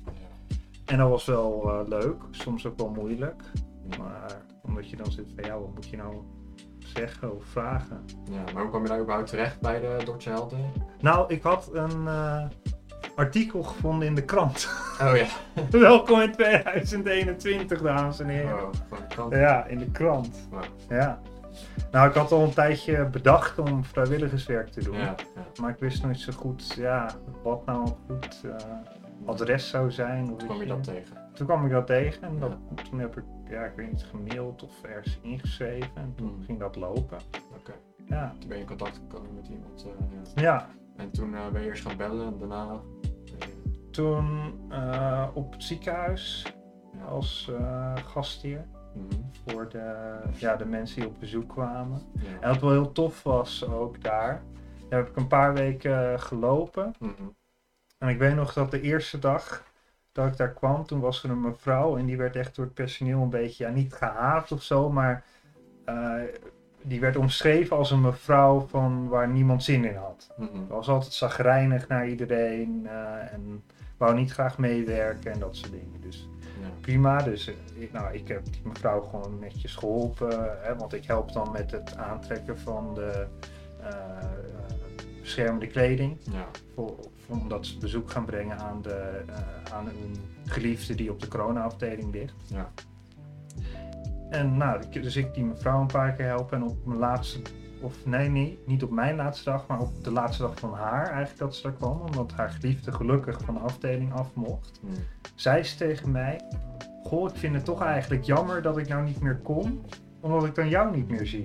En 0.85 0.99
dat 0.99 1.09
was 1.09 1.25
wel 1.25 1.85
leuk, 1.89 2.23
soms 2.31 2.67
ook 2.67 2.79
wel 2.79 2.91
moeilijk. 2.91 3.43
Maar 3.99 4.43
omdat 4.63 4.91
je 4.91 4.97
dan 4.97 5.13
zit 5.13 5.33
van 5.35 5.45
ja, 5.45 5.59
wat 5.59 5.75
moet 5.75 5.89
je 5.89 5.97
nou 5.97 6.15
zeggen 6.95 7.37
of 7.37 7.45
vragen? 7.45 8.05
ja. 8.31 8.43
Maar 8.53 8.63
hoe 8.63 8.71
kwam 8.71 8.83
je 8.83 8.89
daar 8.89 9.01
überhaupt 9.01 9.29
terecht 9.29 9.61
bij 9.61 9.81
de 9.81 9.97
Dordtje 10.05 10.31
Helden? 10.31 10.73
Nou, 11.01 11.33
ik 11.33 11.43
had 11.43 11.71
een 11.73 12.09
eh, 12.09 12.45
artikel 13.15 13.63
gevonden 13.63 14.09
in 14.09 14.15
de 14.15 14.25
krant. 14.25 14.69
Oh 15.01 15.17
ja. 15.17 15.27
Welkom 15.79 16.21
in 16.21 16.33
2021, 16.33 17.83
dames 17.83 18.21
en 18.21 18.29
heren. 18.29 18.55
Oh, 18.55 18.71
gewoon 18.89 19.09
de 19.09 19.15
krant. 19.15 19.33
Ja, 19.33 19.65
in 19.67 19.79
de 19.79 19.91
krant. 19.91 20.49
Wow. 20.51 20.63
Ja. 20.89 21.21
Nou, 21.91 22.09
ik 22.09 22.15
had 22.15 22.33
al 22.33 22.43
een 22.43 22.55
tijdje 22.55 23.05
bedacht 23.05 23.59
om 23.59 23.85
vrijwilligerswerk 23.85 24.69
te 24.69 24.85
doen. 24.85 24.97
Ja. 24.97 25.15
ja. 25.35 25.47
Maar 25.61 25.71
ik 25.71 25.79
wist 25.79 26.03
nooit 26.03 26.21
zo 26.21 26.33
goed 26.33 26.75
ja, 26.77 27.11
wat 27.43 27.67
nou 27.67 27.89
goed 28.07 28.41
eh, 28.45 28.67
adres 29.25 29.69
zou 29.69 29.91
zijn. 29.91 30.33
Of 30.33 30.39
Toen 30.39 30.49
kwam 30.49 30.61
je 30.61 30.67
dat 30.67 30.85
tegen. 30.85 31.17
Toen 31.35 31.47
kwam 31.47 31.65
ik 31.65 31.71
dat 31.71 31.87
tegen 31.87 32.23
en 32.23 32.39
dat, 32.39 32.57
toen 32.91 32.99
heb 32.99 33.17
ik, 33.17 33.25
ja, 33.49 33.65
ik 33.65 33.73
weet 33.77 33.91
niet, 33.91 34.03
gemaild 34.03 34.63
of 34.63 34.83
ergens 34.83 35.19
ingeschreven. 35.23 35.91
En 35.95 36.13
toen 36.17 36.29
Hmm. 36.29 36.43
ging 36.45 36.59
dat 36.59 36.77
lopen. 36.77 37.19
Oké. 37.59 37.73
Ja. 38.07 38.35
Toen 38.39 38.49
ben 38.49 38.57
je 38.57 38.63
in 38.63 38.69
contact 38.69 38.97
gekomen 38.97 39.35
met 39.35 39.49
iemand. 39.49 39.87
eh, 39.87 39.93
ja. 40.35 40.43
Ja, 40.43 40.69
En 40.97 41.11
toen 41.11 41.35
eh, 41.35 41.49
ben 41.53 41.61
je 41.63 41.67
eerst 41.69 41.87
gaan 41.87 41.97
bellen 41.97 42.27
en 42.27 42.39
daarna. 42.39 42.71
eh, 43.39 43.49
toen 43.91 44.53
op 45.35 45.53
het 45.53 45.63
ziekenhuis 45.65 46.55
als 47.09 47.51
gastheer. 48.07 48.67
Mhm. 48.95 49.21
Voor 49.47 49.69
de, 49.69 50.17
ja, 50.37 50.57
de 50.57 50.65
mensen 50.65 51.01
die 51.01 51.09
op 51.09 51.19
bezoek 51.21 51.49
kwamen. 51.49 51.99
Ja. 52.15 52.41
En 52.41 52.49
wat 52.49 52.61
wel 52.61 52.71
heel 52.71 52.93
tof 52.93 53.23
was 53.23 53.69
ook 53.69 54.03
daar. 54.03 54.43
Daar 54.89 54.99
heb 54.99 55.09
ik 55.09 55.17
een 55.17 55.27
paar 55.27 55.55
weken 55.55 56.21
gelopen. 56.21 56.95
Mhm. 56.99 57.13
En 58.05 58.11
ik 58.11 58.19
weet 58.19 58.35
nog 58.35 58.53
dat 58.53 58.71
de 58.71 58.81
eerste 58.81 59.19
dag 59.19 59.65
dat 60.13 60.27
ik 60.27 60.37
daar 60.37 60.53
kwam, 60.53 60.87
toen 60.87 61.01
was 61.01 61.23
er 61.25 61.31
een 61.31 61.41
mevrouw 61.41 61.97
en 61.97 62.07
die 62.07 62.17
werd 62.17 62.37
echt 62.37 62.55
door 62.57 62.65
het 62.65 62.75
personeel 62.75 63.23
een 63.23 63.31
beetje, 63.31 63.65
ja, 63.65 63.71
niet 63.71 63.93
gehaat 63.95 64.53
of 64.53 64.63
zo, 64.63 64.91
maar 64.91 65.25
eh, 65.85 66.13
die 66.83 67.01
werd 67.01 67.17
omschreven 67.17 67.77
als 67.77 67.91
een 67.91 68.01
mevrouw 68.01 68.67
van 68.69 69.09
waar 69.09 69.29
niemand 69.29 69.63
zin 69.65 69.85
in 69.85 69.97
had. 69.97 70.31
Mhm. 70.37 70.67
Was 70.69 70.89
altijd 70.89 71.13
zagrijnig 71.13 71.89
naar 71.89 72.09
iedereen 72.09 72.87
eh, 72.87 73.33
en 73.33 73.65
wou 73.97 74.15
niet 74.15 74.33
graag 74.33 74.59
meewerken 74.59 75.33
en 75.33 75.39
dat 75.39 75.57
soort 75.57 75.73
dingen. 75.73 76.01
Dus 76.01 76.29
Ja. 76.63 76.69
prima, 76.81 77.23
dus 77.23 77.47
eh, 77.49 77.83
ik- 77.83 77.93
nou, 77.93 78.15
ik 78.15 78.29
heb 78.29 78.45
die 78.45 78.63
mevrouw 78.65 79.01
gewoon 79.01 79.39
netjes 79.39 79.75
geholpen, 79.75 80.59
hè, 80.63 80.77
want 80.77 80.93
ik 80.93 81.05
help 81.05 81.33
dan 81.33 81.53
met 81.53 81.71
het 81.71 81.97
aantrekken 81.97 82.59
van 82.59 82.95
de 82.95 83.27
eh, 83.83 83.91
beschermende 85.25 85.67
kleding 85.67 86.17
Ja. 86.33 86.47
voor, 86.75 86.95
voor- 86.97 87.37
omdat 87.37 87.67
ze 87.67 87.79
bezoek 87.79 88.11
gaan 88.11 88.25
brengen 88.25 88.59
aan, 88.59 88.83
de, 88.83 89.23
eh, 89.27 89.75
aan 89.75 89.87
hun 89.87 90.17
geliefde 90.45 90.95
die 90.95 91.11
op 91.11 91.21
de 91.21 91.29
corona-afdeling 91.29 92.13
ligt. 92.13 92.35
Ja. 92.47 92.71
En 94.31 94.57
nou, 94.57 94.83
dus 95.01 95.17
ik 95.17 95.35
die 95.35 95.45
mevrouw 95.45 95.81
een 95.81 95.87
paar 95.87 96.13
keer 96.13 96.27
helpen 96.27 96.57
en 96.57 96.65
op 96.69 96.85
mijn 96.87 96.99
laatste, 96.99 97.41
of 97.81 98.07
nee, 98.07 98.29
nee, 98.29 98.59
niet 98.67 98.83
op 98.83 98.91
mijn 98.91 99.17
laatste 99.17 99.51
dag, 99.51 99.67
maar 99.67 99.81
op 99.81 100.05
de 100.05 100.11
laatste 100.11 100.43
dag 100.43 100.59
van 100.59 100.73
haar 100.73 101.07
eigenlijk 101.07 101.39
dat 101.39 101.55
ze 101.57 101.63
daar 101.63 101.73
kwam, 101.73 102.01
omdat 102.01 102.33
haar 102.33 102.51
geliefde 102.51 102.93
gelukkig 102.93 103.41
van 103.45 103.55
de 103.55 103.61
afdeling 103.61 104.13
af 104.13 104.35
mocht. 104.35 104.81
Mhm. 104.83 104.93
Zei 105.35 105.63
ze 105.63 105.77
tegen 105.77 106.11
mij, 106.11 106.41
goh, 107.05 107.31
ik 107.31 107.37
vind 107.37 107.55
het 107.55 107.65
toch 107.65 107.83
eigenlijk 107.83 108.23
jammer 108.25 108.63
dat 108.63 108.79
ik 108.79 108.89
nou 108.89 109.05
niet 109.05 109.21
meer 109.21 109.37
kom, 109.37 109.81
omdat 110.21 110.45
ik 110.45 110.55
dan 110.55 110.69
jou 110.69 110.97
niet 110.97 111.09
meer 111.09 111.27
zie. 111.27 111.45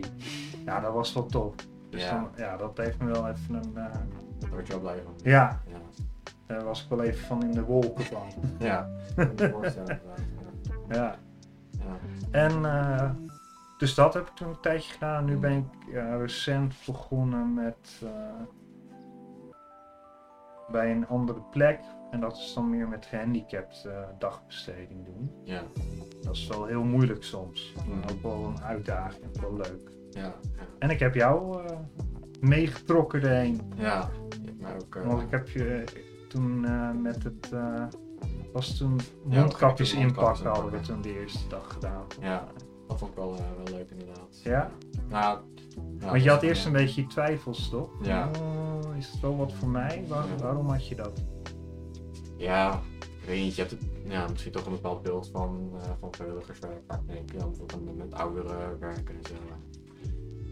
Ja, 0.65 0.79
dat 0.79 0.93
was 0.93 1.13
wel 1.13 1.25
tof. 1.25 1.53
Dus 1.89 2.03
Ja. 2.03 2.11
Dan, 2.11 2.29
ja, 2.35 2.57
dat 2.57 2.77
heeft 2.77 2.99
me 2.99 3.11
wel 3.11 3.27
even 3.27 3.55
een, 3.55 3.77
eh, 3.77 3.93
Daar 4.39 4.49
word 4.49 4.67
je 4.67 4.73
wel 4.73 4.81
blij 4.81 5.01
van. 5.03 5.13
ja, 5.23 5.61
Ja. 5.67 5.77
daar 6.47 6.63
was 6.63 6.83
ik 6.83 6.89
wel 6.89 7.01
even 7.03 7.25
van 7.27 7.43
in 7.43 7.51
de 7.51 7.63
wolken 7.63 8.05
van. 8.05 8.27
Ja. 8.59 8.89
Ja. 10.89 11.15
Ja. 11.79 11.99
En 12.31 12.65
eh, 12.65 13.09
dus 13.77 13.93
dat 13.95 14.13
heb 14.13 14.27
ik 14.27 14.33
toen 14.35 14.47
een 14.47 14.59
tijdje 14.61 14.93
gedaan. 14.93 15.25
Nu 15.25 15.37
ben 15.37 15.51
ik 15.57 15.93
eh, 15.95 16.17
recent 16.17 16.73
begonnen 16.85 17.53
met 17.53 18.01
bij 20.71 20.91
een 20.91 21.07
andere 21.07 21.41
plek. 21.51 21.79
En 22.11 22.19
dat 22.19 22.37
is 22.37 22.53
dan 22.53 22.69
meer 22.69 22.87
met 22.87 23.05
gehandicapt 23.05 23.85
eh, 23.85 23.99
dagbesteding 24.19 25.05
doen. 25.05 25.31
Ja. 25.43 25.61
Dat 26.21 26.35
is 26.35 26.47
wel 26.47 26.65
heel 26.65 26.83
moeilijk 26.83 27.23
soms. 27.23 27.73
Mm. 27.87 28.01
Ook 28.11 28.21
wel 28.21 28.43
een 28.45 28.61
uitdaging, 28.61 29.39
wel 29.41 29.55
leuk. 29.55 29.91
Ja. 30.09 30.21
Ja. 30.21 30.33
En 30.79 30.89
ik 30.89 30.99
heb 30.99 31.15
jou 31.15 31.63
eh, 31.65 31.77
meegetrokken 32.39 33.21
erheen. 33.21 33.61
Ja. 33.75 34.09
Mij 34.59 34.75
ook. 34.75 34.95
eh, 34.95 35.07
Want 35.07 35.21
ik 35.21 35.29
heb 35.31 35.49
je 35.49 35.83
toen 36.27 36.65
eh, 36.65 36.91
met 36.91 37.23
het. 37.23 37.49
was 38.53 38.77
toen 38.77 38.99
mondkapjes 39.23 39.89
toen 39.89 39.99
inpakken 39.99 40.45
hadden 40.49 40.71
we 40.71 40.79
toen 40.79 41.01
de 41.01 41.19
eerste 41.19 41.47
dag 41.47 41.73
gedaan. 41.73 42.05
Ja. 42.21 42.47
Dat 42.87 42.99
vond 42.99 43.11
ik 43.11 43.17
wel, 43.17 43.29
wel 43.31 43.75
leuk 43.77 43.89
inderdaad. 43.91 44.41
Ja? 44.43 44.71
Nou, 45.09 45.39
Want 45.99 46.23
je 46.23 46.29
had 46.29 46.41
eerst 46.41 46.65
een 46.65 46.71
beetje 46.71 47.07
twijfels, 47.07 47.69
toch? 47.69 47.89
Ja. 48.01 48.29
Oh, 48.41 48.95
is 48.97 49.11
het 49.11 49.21
wel 49.21 49.37
wat 49.37 49.53
voor 49.53 49.69
mij? 49.69 50.03
Waar-. 50.07 50.37
Waarom 50.41 50.69
had 50.69 50.87
je 50.87 50.95
dat? 50.95 51.23
Ja, 52.37 52.81
ik 53.21 53.25
weet 53.25 53.43
niet, 53.43 53.55
je 53.55 53.61
hebt 53.61 53.73
het, 53.73 53.83
ja, 54.07 54.27
misschien 54.27 54.51
toch 54.51 54.65
een 54.65 54.71
bepaald 54.71 55.01
beeld 55.01 55.29
van, 55.31 55.71
eh 55.81 55.89
van 55.99 56.11
vrijwilligerswerk. 56.11 56.81
Vaak 56.87 57.07
denk 57.07 57.31
je 57.31 57.37
dan 57.37 57.55
met 57.97 58.13
ouderen 58.13 58.79
werken 58.79 59.15
en 59.15 59.21
zo. 59.27 59.33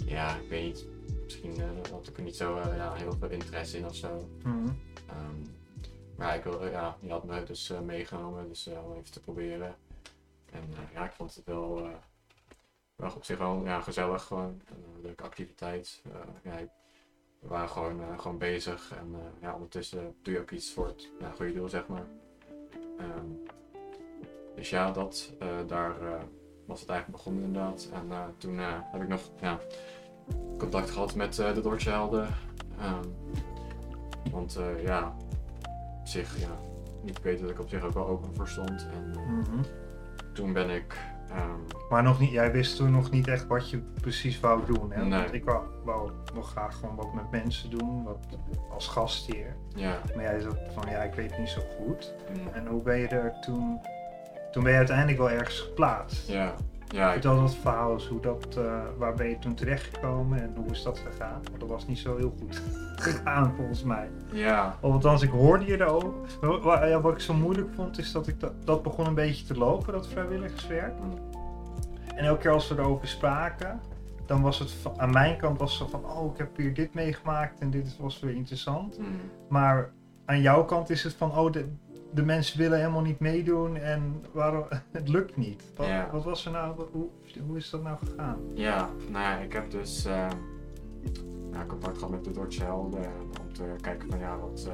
Ja, 0.07 0.35
ik 0.35 0.49
weet 0.49 0.63
niet. 0.63 0.87
Misschien 1.23 1.55
eh, 1.61 1.91
had 1.91 2.07
ik 2.07 2.17
er 2.17 2.23
niet 2.23 2.35
zo 2.35 2.57
eh, 2.57 2.75
ja, 2.75 2.93
heel 2.93 3.13
veel 3.19 3.29
interesse 3.29 3.77
in 3.77 3.85
of 3.85 3.95
zo. 3.95 4.29
Mhm. 4.43 4.67
Ehm, 5.07 5.41
maar 6.17 6.35
ik 6.35 6.43
wil, 6.43 6.67
ja, 6.67 6.97
je 6.99 7.09
had 7.11 7.23
me 7.23 7.43
dus 7.43 7.69
eh, 7.69 7.79
meegenomen, 7.79 8.47
dus 8.47 8.67
eh, 8.67 8.85
om 8.85 8.91
even 8.91 9.11
te 9.11 9.19
proberen. 9.19 9.75
En 10.51 10.63
eh, 10.73 10.93
ja, 10.93 11.05
ik 11.05 11.11
vond 11.11 11.35
het 11.35 11.45
wel, 11.45 11.77
eh, 11.85 11.93
wel 12.95 13.11
op 13.15 13.23
zich 13.23 13.37
wel 13.37 13.65
ja, 13.65 13.81
gezellig, 13.81 14.23
gewoon 14.23 14.61
een 14.65 14.83
eh, 14.97 15.03
leuke 15.03 15.23
activiteit. 15.23 16.01
Eh, 16.05 16.51
ja, 16.51 16.67
we 17.39 17.47
waren 17.47 17.69
gewoon, 17.69 18.01
eh, 18.01 18.19
gewoon 18.19 18.37
bezig 18.37 18.91
en 18.91 19.13
eh, 19.13 19.41
ja, 19.41 19.53
ondertussen 19.53 20.15
doe 20.21 20.33
je 20.33 20.39
ook 20.39 20.51
iets 20.51 20.73
voor 20.73 20.87
het 20.87 21.09
ja, 21.19 21.31
goede 21.31 21.53
doel, 21.53 21.69
zeg 21.69 21.87
maar. 21.87 22.05
Ehm, 22.97 23.25
dus 24.55 24.69
ja, 24.69 24.91
dat, 24.91 25.33
eh, 25.39 25.57
daar 25.67 26.01
eh, 26.01 26.21
was 26.67 26.79
het 26.79 26.89
eigenlijk 26.89 27.17
begonnen 27.23 27.43
inderdaad. 27.43 27.89
En 27.93 28.11
eh, 28.11 28.19
toen 28.37 28.59
eh, 28.59 28.65
heb 28.91 29.01
ik 29.01 29.07
nog 29.07 29.21
ja, 29.41 29.59
contact 30.57 30.89
gehad 30.89 31.15
met 31.15 31.39
eh, 31.39 31.53
de 31.53 31.61
Dordtje 31.61 31.89
Helden. 31.89 32.27
Ehm, 32.79 33.05
want 34.31 34.59
ja, 34.83 35.15
op 35.99 36.07
zich, 36.07 36.39
ja, 36.39 36.49
ik 37.03 37.17
weet 37.17 37.39
dat 37.39 37.49
ik 37.49 37.59
op 37.59 37.69
zich 37.69 37.83
ook 37.83 37.93
wel 37.93 38.07
open 38.07 38.35
voor 38.35 38.47
stond. 38.47 38.87
En 38.93 39.09
Mhm. 39.09 39.63
toen 40.33 40.53
ben 40.53 40.69
ik, 40.69 40.97
ehm, 41.29 41.59
Maar 41.89 42.03
nog 42.03 42.19
niet, 42.19 42.31
jij 42.31 42.51
wist 42.51 42.75
toen 42.75 42.91
nog 42.91 43.11
niet 43.11 43.27
echt 43.27 43.47
wat 43.47 43.69
je 43.69 43.77
precies 44.01 44.39
wou 44.39 44.65
doen. 44.65 44.91
Hè? 44.91 45.05
Nee. 45.05 45.19
Want 45.19 45.33
ik 45.33 45.43
wou, 45.45 45.65
wou 45.83 46.11
nog 46.33 46.49
graag 46.49 46.75
gewoon 46.79 46.95
wat 46.95 47.13
met 47.13 47.31
mensen 47.31 47.69
doen, 47.69 48.03
wat 48.03 48.17
als 48.71 48.87
gastheer. 48.87 49.55
ja, 49.75 49.97
Maar 50.15 50.23
jij 50.23 50.39
zat 50.39 50.57
van 50.73 50.89
ja, 50.89 50.99
ik 51.03 51.13
weet 51.13 51.37
niet 51.37 51.49
zo 51.49 51.61
goed. 51.77 52.13
mm, 52.33 52.47
En 52.53 52.67
hoe 52.67 52.81
ben 52.81 52.97
je 52.97 53.07
er 53.07 53.39
toen. 53.41 53.79
Toen 54.57 54.65
ben 54.65 54.75
je 54.75 54.81
uiteindelijk 54.81 55.17
wel 55.17 55.29
ergens 55.31 55.59
geplaatst. 55.59 56.27
ja, 56.27 56.53
ja, 56.87 57.07
ik- 57.07 57.11
Vertel 57.13 57.39
dat 57.41 57.55
verhaal 57.55 57.93
eens, 57.93 58.07
hoe 58.07 58.19
dat, 58.21 58.55
eh, 58.57 58.81
waar 58.97 59.13
ben 59.13 59.29
je 59.29 59.39
toen 59.39 59.53
terechtgekomen 59.53 60.41
en 60.41 60.53
hoe 60.55 60.71
is 60.71 60.83
dat 60.83 60.99
gegaan? 60.99 61.41
Want 61.43 61.59
dat 61.59 61.69
was 61.69 61.87
niet 61.87 61.97
zo 61.97 62.17
heel 62.17 62.33
goed 62.39 62.61
gegaan 63.07 63.53
volgens 63.55 63.83
mij. 63.83 64.09
ja, 64.31 64.75
Of 64.81 64.91
althans, 64.93 65.21
ik 65.21 65.29
hoorde 65.29 65.65
je 65.65 65.79
erover. 65.81 66.09
Wa- 66.41 66.59
wa- 66.59 66.85
ja, 66.85 67.01
wat 67.01 67.13
ik 67.13 67.19
zo 67.19 67.33
moeilijk 67.33 67.67
vond, 67.75 67.97
is 67.97 68.11
dat 68.11 68.27
ik 68.27 68.39
dat, 68.39 68.51
dat 68.65 68.83
begon 68.83 69.05
een 69.05 69.13
beetje 69.13 69.45
te 69.45 69.57
lopen, 69.57 69.93
dat 69.93 70.07
vrijwilligerswerk. 70.07 70.93
mm, 70.99 71.13
En 72.15 72.25
elke 72.25 72.41
keer 72.41 72.51
als 72.51 72.67
we 72.67 72.75
erover 72.77 73.07
spraken, 73.07 73.79
dan 74.25 74.41
was 74.41 74.59
het 74.59 74.71
van- 74.71 74.99
aan 74.99 75.11
mijn 75.11 75.37
kant 75.37 75.59
was 75.59 75.79
het 75.79 75.89
van, 75.89 76.05
oh, 76.05 76.31
ik 76.31 76.37
heb 76.37 76.57
hier 76.57 76.73
dit 76.73 76.93
meegemaakt 76.93 77.59
en 77.59 77.69
dit 77.69 77.97
was 77.99 78.19
weer 78.19 78.35
interessant. 78.35 78.99
mm, 78.99 79.05
Maar 79.49 79.91
aan 80.25 80.41
jouw 80.41 80.65
kant 80.65 80.89
is 80.89 81.03
het 81.03 81.13
van, 81.13 81.37
oh, 81.37 81.51
de, 81.51 81.65
de 82.13 82.23
mensen 82.23 82.59
willen 82.59 82.77
helemaal 82.79 83.01
niet 83.01 83.19
meedoen 83.19 83.75
en 83.77 84.23
waarom, 84.31 84.63
het 84.91 85.09
lukt 85.09 85.37
niet. 85.37 85.63
Wat, 85.75 85.87
Ja. 85.87 86.09
wat 86.11 86.23
was 86.23 86.45
er 86.45 86.51
nou, 86.51 86.75
hoe, 86.91 87.07
hoe 87.47 87.57
is 87.57 87.69
dat 87.69 87.83
nou 87.83 87.97
gegaan? 87.97 88.37
ja, 88.53 88.89
nou 89.09 89.23
ja, 89.23 89.37
ik 89.37 89.53
heb 89.53 89.71
dus 89.71 90.03
ja, 91.51 91.65
contact 91.67 91.97
gehad 91.97 92.11
met 92.11 92.23
de 92.23 92.31
Dordtje 92.31 92.63
Helden 92.63 93.05
om 93.41 93.53
te 93.53 93.63
kijken 93.81 94.09
van 94.09 94.19
ja, 94.19 94.37
wat, 94.37 94.67
eh, 94.67 94.73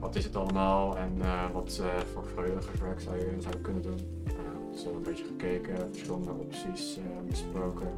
wat 0.00 0.14
is 0.14 0.24
het 0.24 0.36
allemaal 0.36 0.96
en 0.96 1.12
eh, 1.20 1.50
wat 1.52 1.82
voor 2.12 2.24
vrijwilligerswerk 2.26 3.00
zou 3.00 3.16
je, 3.16 3.34
zou 3.38 3.54
je 3.54 3.60
kunnen 3.60 3.82
doen. 3.82 4.22
Uh, 4.26 4.32
dus 4.72 4.84
we 4.84 4.90
een 4.90 5.02
beetje 5.02 5.24
gekeken, 5.24 5.76
verschillende 5.88 6.30
opties 6.30 6.98
besproken. 7.28 7.88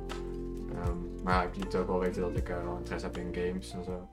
Ehm, 0.74 1.22
maar 1.24 1.34
ja, 1.34 1.42
ik 1.42 1.56
liet 1.56 1.74
ook 1.76 1.86
wel 1.86 1.98
weten 1.98 2.22
dat 2.22 2.36
ik 2.36 2.46
wel 2.48 2.76
interesse 2.78 3.06
heb 3.06 3.16
in 3.16 3.34
games 3.34 3.72
en 3.72 3.84
zo. 3.84 4.08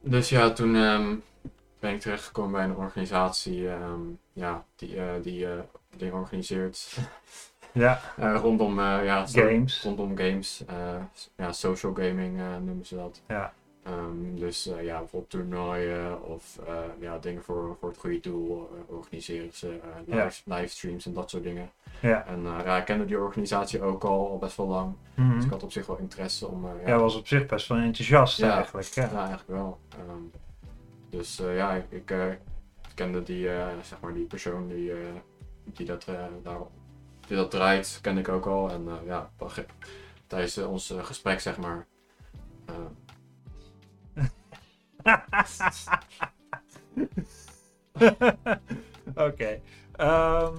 Dus 0.00 0.28
ja, 0.28 0.50
toen 0.50 0.74
ehm, 0.76 1.14
ben 1.80 1.92
ik 1.94 2.00
terechtgekomen 2.00 2.52
bij 2.52 2.64
een 2.64 2.76
organisatie 2.76 3.68
ehm, 3.70 4.00
ja, 4.32 4.64
die, 4.76 4.96
eh, 4.96 5.22
die 5.22 5.46
eh, 5.46 5.58
dingen 5.96 6.14
organiseert 6.14 6.96
Ja, 7.72 8.00
eh, 8.16 8.38
rondom, 8.40 8.80
ja, 8.80 9.26
games. 9.26 9.82
rondom 9.82 10.16
games. 10.16 10.64
ja, 11.36 11.52
social 11.52 11.94
gaming 11.94 12.40
noemen 12.64 12.86
ze 12.86 12.94
dat. 12.96 13.20
Ja. 13.28 13.52
Ehm, 13.82 14.34
dus 14.34 14.64
ja, 14.80 14.98
bijvoorbeeld 14.98 15.30
toernooien 15.30 16.22
of 16.24 16.58
ja, 17.00 17.18
dingen 17.18 17.42
voor, 17.42 17.76
voor 17.80 17.88
het 17.88 17.98
goede 17.98 18.20
doel 18.20 18.70
organiseren 18.86 19.50
ze. 19.52 19.68
eh, 19.68 20.14
Ja. 20.16 20.24
live, 20.24 20.42
livestreams 20.44 21.06
en 21.06 21.12
dat 21.12 21.30
soort 21.30 21.42
dingen. 21.42 21.70
Ja. 22.00 22.26
En 22.26 22.42
ja, 22.42 22.76
ik 22.76 22.84
kende 22.84 23.04
die 23.04 23.18
organisatie 23.20 23.82
ook 23.82 24.04
al, 24.04 24.30
al 24.30 24.38
best 24.38 24.56
wel 24.56 24.66
lang. 24.66 24.94
Mhm. 25.14 25.34
Dus 25.34 25.44
ik 25.44 25.50
had 25.50 25.62
op 25.62 25.72
zich 25.72 25.86
wel 25.86 25.96
interesse 25.98 26.46
om... 26.48 26.66
Jij 26.86 26.98
was 26.98 27.16
op 27.16 27.26
zich 27.26 27.46
best 27.46 27.68
wel 27.68 27.78
enthousiast 27.78 28.38
Ja. 28.38 28.54
eigenlijk. 28.54 28.86
Ja. 28.86 29.02
ja, 29.12 29.18
eigenlijk 29.18 29.48
wel. 29.48 29.78
Ehm, 29.88 30.22
dus 31.10 31.40
eh, 31.40 31.56
ja, 31.56 31.72
ik, 31.72 31.90
ik 31.90 32.10
eh, 32.10 32.32
kende 32.94 33.22
die, 33.22 33.50
eh, 33.50 33.78
zeg 33.82 34.00
maar 34.00 34.14
die 34.14 34.26
persoon 34.26 34.68
die, 34.68 34.92
die, 35.64 35.86
dat, 35.86 36.04
daar, 36.42 36.58
die 37.26 37.36
dat 37.36 37.50
draait, 37.50 37.98
kende 38.02 38.20
ik 38.20 38.28
ook 38.28 38.46
al. 38.46 38.70
En 38.70 38.88
ja, 39.04 39.30
tijdens 40.26 40.58
ons 40.58 40.94
gesprek, 40.98 41.40
zeg 41.40 41.58
maar. 41.58 41.86
Oké. 49.28 49.60
Ehm, 49.92 50.54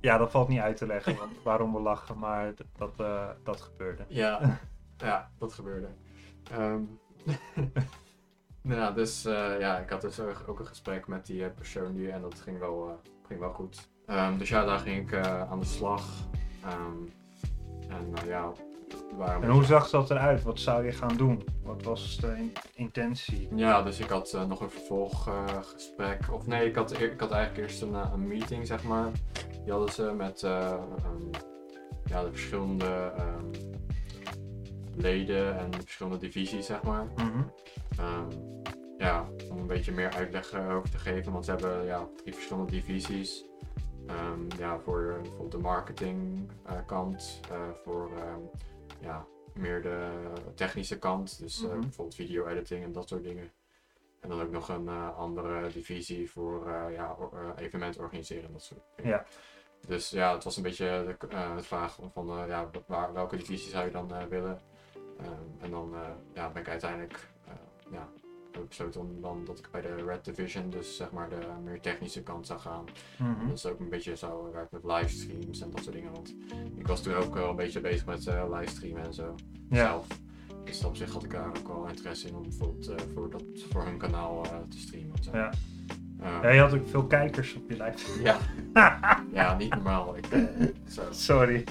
ja, 0.00 0.18
dat 0.18 0.30
valt 0.30 0.48
niet 0.48 0.60
uit 0.60 0.76
te 0.76 0.86
leggen 0.86 1.16
want 1.16 1.42
waarom 1.42 1.72
we 1.72 1.80
lachen, 1.80 2.18
maar 2.18 2.52
dat, 2.76 2.96
dat 3.42 3.60
gebeurde. 3.60 4.04
ja, 4.08 4.60
ja, 4.96 5.30
dat 5.38 5.52
gebeurde. 5.52 5.88
Ehm, 6.50 6.82
Nou, 8.62 8.94
dus 8.94 9.24
eh, 9.24 9.58
ja, 9.60 9.78
ik 9.78 9.90
had 9.90 10.00
dus 10.00 10.20
ook 10.20 10.58
een 10.58 10.66
gesprek 10.66 11.06
met 11.06 11.26
die 11.26 11.44
eh, 11.44 11.50
persoon 11.54 11.94
die 11.94 12.10
en 12.10 12.20
dat 12.22 12.40
ging 12.40 12.58
wel, 12.58 12.88
eh, 12.88 13.10
ging 13.26 13.40
wel 13.40 13.52
goed. 13.52 13.88
Ehm, 14.06 14.38
dus 14.38 14.48
ja, 14.48 14.64
daar 14.64 14.78
ging 14.78 15.10
ik 15.10 15.26
aan 15.26 15.58
de 15.60 15.66
slag. 15.66 16.04
Ehm, 16.64 16.96
en 17.88 18.10
nou 18.10 18.28
ja, 18.28 18.52
een 19.18 19.42
En 19.42 19.50
hoe 19.50 19.64
zag 19.64 19.90
dat 19.90 20.10
eruit? 20.10 20.42
Wat 20.42 20.60
zou 20.60 20.84
je 20.84 20.92
gaan 20.92 21.16
doen? 21.16 21.44
Wat 21.62 21.82
was 21.82 22.16
de 22.16 22.26
in- 22.36 22.52
intentie? 22.74 23.48
Ja, 23.54 23.82
dus 23.82 23.98
ik 23.98 24.08
had 24.08 24.38
nog 24.48 24.60
een 24.60 24.70
vervolggesprek. 24.70 26.32
of 26.32 26.46
nee, 26.46 26.68
ik 26.68 26.74
had, 26.76 26.92
eer- 26.92 27.12
ik 27.12 27.20
had 27.20 27.30
eigenlijk 27.30 27.68
eerst 27.68 27.82
een, 27.82 27.94
een 27.94 28.26
meeting, 28.26 28.66
zeg 28.66 28.82
maar. 28.84 29.10
Die 29.62 29.72
hadden 29.72 29.92
ze 29.92 30.12
met 30.16 30.42
eh, 30.42 30.68
ehm, 30.70 31.30
ja, 32.04 32.22
de 32.22 32.30
verschillende 32.30 33.12
leden 34.96 35.58
en 35.58 35.70
de 35.70 35.80
verschillende 35.80 36.18
divisies, 36.18 36.66
zeg 36.66 36.82
maar. 36.82 37.04
Mhm. 37.16 37.42
Ehm, 37.98 38.30
ja, 38.98 39.26
om 39.50 39.58
een 39.58 39.66
beetje 39.66 39.92
meer 39.92 40.10
uitleg 40.14 40.52
eh, 40.52 40.74
over 40.76 40.90
te 40.90 40.98
geven, 40.98 41.32
want 41.32 41.44
ze 41.44 41.50
hebben 41.50 41.84
ja, 41.84 42.08
drie 42.16 42.34
verschillende 42.34 42.70
divisies. 42.72 43.44
Ehm, 44.06 44.40
ja, 44.58 44.78
voor 44.78 45.10
eh, 45.10 45.14
bijvoorbeeld 45.20 45.52
de 45.52 45.58
marketingkant, 45.58 47.40
eh 47.50 47.70
voor 47.84 48.10
ehm, 48.16 48.40
ja, 49.00 49.26
meer 49.54 49.82
de 49.82 50.10
technische 50.54 50.98
kant, 50.98 51.38
dus 51.38 51.62
Mhm. 51.62 51.80
bijvoorbeeld 51.80 52.14
video 52.14 52.46
editing 52.46 52.84
en 52.84 52.92
dat 52.92 53.08
soort 53.08 53.22
dingen. 53.22 53.50
En 54.20 54.28
dan 54.28 54.40
ook 54.42 54.50
nog 54.50 54.68
een 54.68 54.88
andere 55.16 55.68
divisie 55.72 56.30
voor 56.30 56.68
eh, 56.68 56.94
ja, 56.94 57.16
or- 57.18 57.32
eh, 57.56 57.64
evenement 57.64 57.98
organiseren 57.98 58.44
en 58.46 58.52
dat 58.52 58.62
soort 58.62 58.80
dingen. 58.96 59.10
Ja. 59.10 59.24
Dus 59.86 60.10
ja, 60.10 60.32
het 60.34 60.44
was 60.44 60.56
een 60.56 60.62
beetje 60.62 61.16
de, 61.20 61.26
de 61.56 61.62
vraag 61.62 61.98
van 62.12 62.26
ja, 62.46 62.70
waar, 62.86 63.12
welke 63.12 63.36
divisie 63.36 63.70
zou 63.70 63.84
je 63.84 63.90
dan 63.90 64.28
willen. 64.28 64.60
En 65.60 65.70
dan 65.70 65.94
ja, 66.34 66.50
ben 66.50 66.62
ik 66.62 66.68
uiteindelijk 66.68 67.28
ja, 67.92 68.08
heb 68.52 68.62
ik 68.62 68.68
besloten 68.68 69.20
dan 69.20 69.44
dat 69.44 69.58
ik 69.58 69.68
bij 69.72 69.80
de 69.80 69.94
Red 70.06 70.24
Division, 70.24 70.70
dus 70.70 70.96
zeg 70.96 71.10
maar 71.12 71.28
de 71.28 71.36
meer 71.64 71.80
technische 71.80 72.22
kant 72.22 72.46
zou 72.46 72.60
gaan. 72.60 72.84
Mhm. 73.18 73.46
Dat 73.48 73.56
is 73.56 73.66
ook 73.66 73.80
een 73.80 73.88
beetje 73.88 74.16
zo 74.16 74.50
werken 74.52 74.78
met 74.82 74.96
livestreams 74.96 75.60
en 75.60 75.70
dat 75.70 75.82
soort 75.82 75.94
dingen. 75.94 76.12
Want 76.12 76.34
ik 76.76 76.86
was 76.86 77.02
toen 77.02 77.14
ook 77.14 77.34
wel 77.34 77.50
een 77.50 77.56
beetje 77.56 77.80
bezig 77.80 78.06
met 78.06 78.26
eh 78.26 78.44
livestreamen 78.50 79.02
en 79.04 79.14
zo 79.14 79.34
Ja. 79.68 79.76
zelf. 79.76 80.06
Dus 80.64 80.84
op 80.84 80.96
zich 80.96 81.12
had 81.12 81.24
ik 81.24 81.30
daar 81.30 81.46
ook 81.48 81.68
wel 81.68 81.86
interesse 81.88 82.28
in 82.28 82.34
om 82.34 82.42
bijvoorbeeld 82.42 82.88
eh, 82.88 82.94
voor, 83.14 83.30
dat, 83.30 83.42
voor 83.70 83.84
hun 83.84 83.98
kanaal 83.98 84.44
eh, 84.44 84.50
te 84.68 84.78
streamen. 84.78 85.16
en 85.16 85.22
Zo. 85.22 85.30
Ja. 85.36 85.50
Ehm, 86.20 86.42
Ja, 86.42 86.50
je 86.50 86.60
had 86.60 86.74
ook 86.74 86.88
veel 86.88 87.06
kijkers 87.06 87.54
op 87.54 87.70
je 87.70 87.76
lijf. 87.76 88.16
ja. 88.28 88.38
ja, 89.32 89.56
niet 89.56 89.74
normaal. 89.74 90.16
Ik, 90.16 90.26
zo. 90.88 91.02
Sorry. 91.10 91.64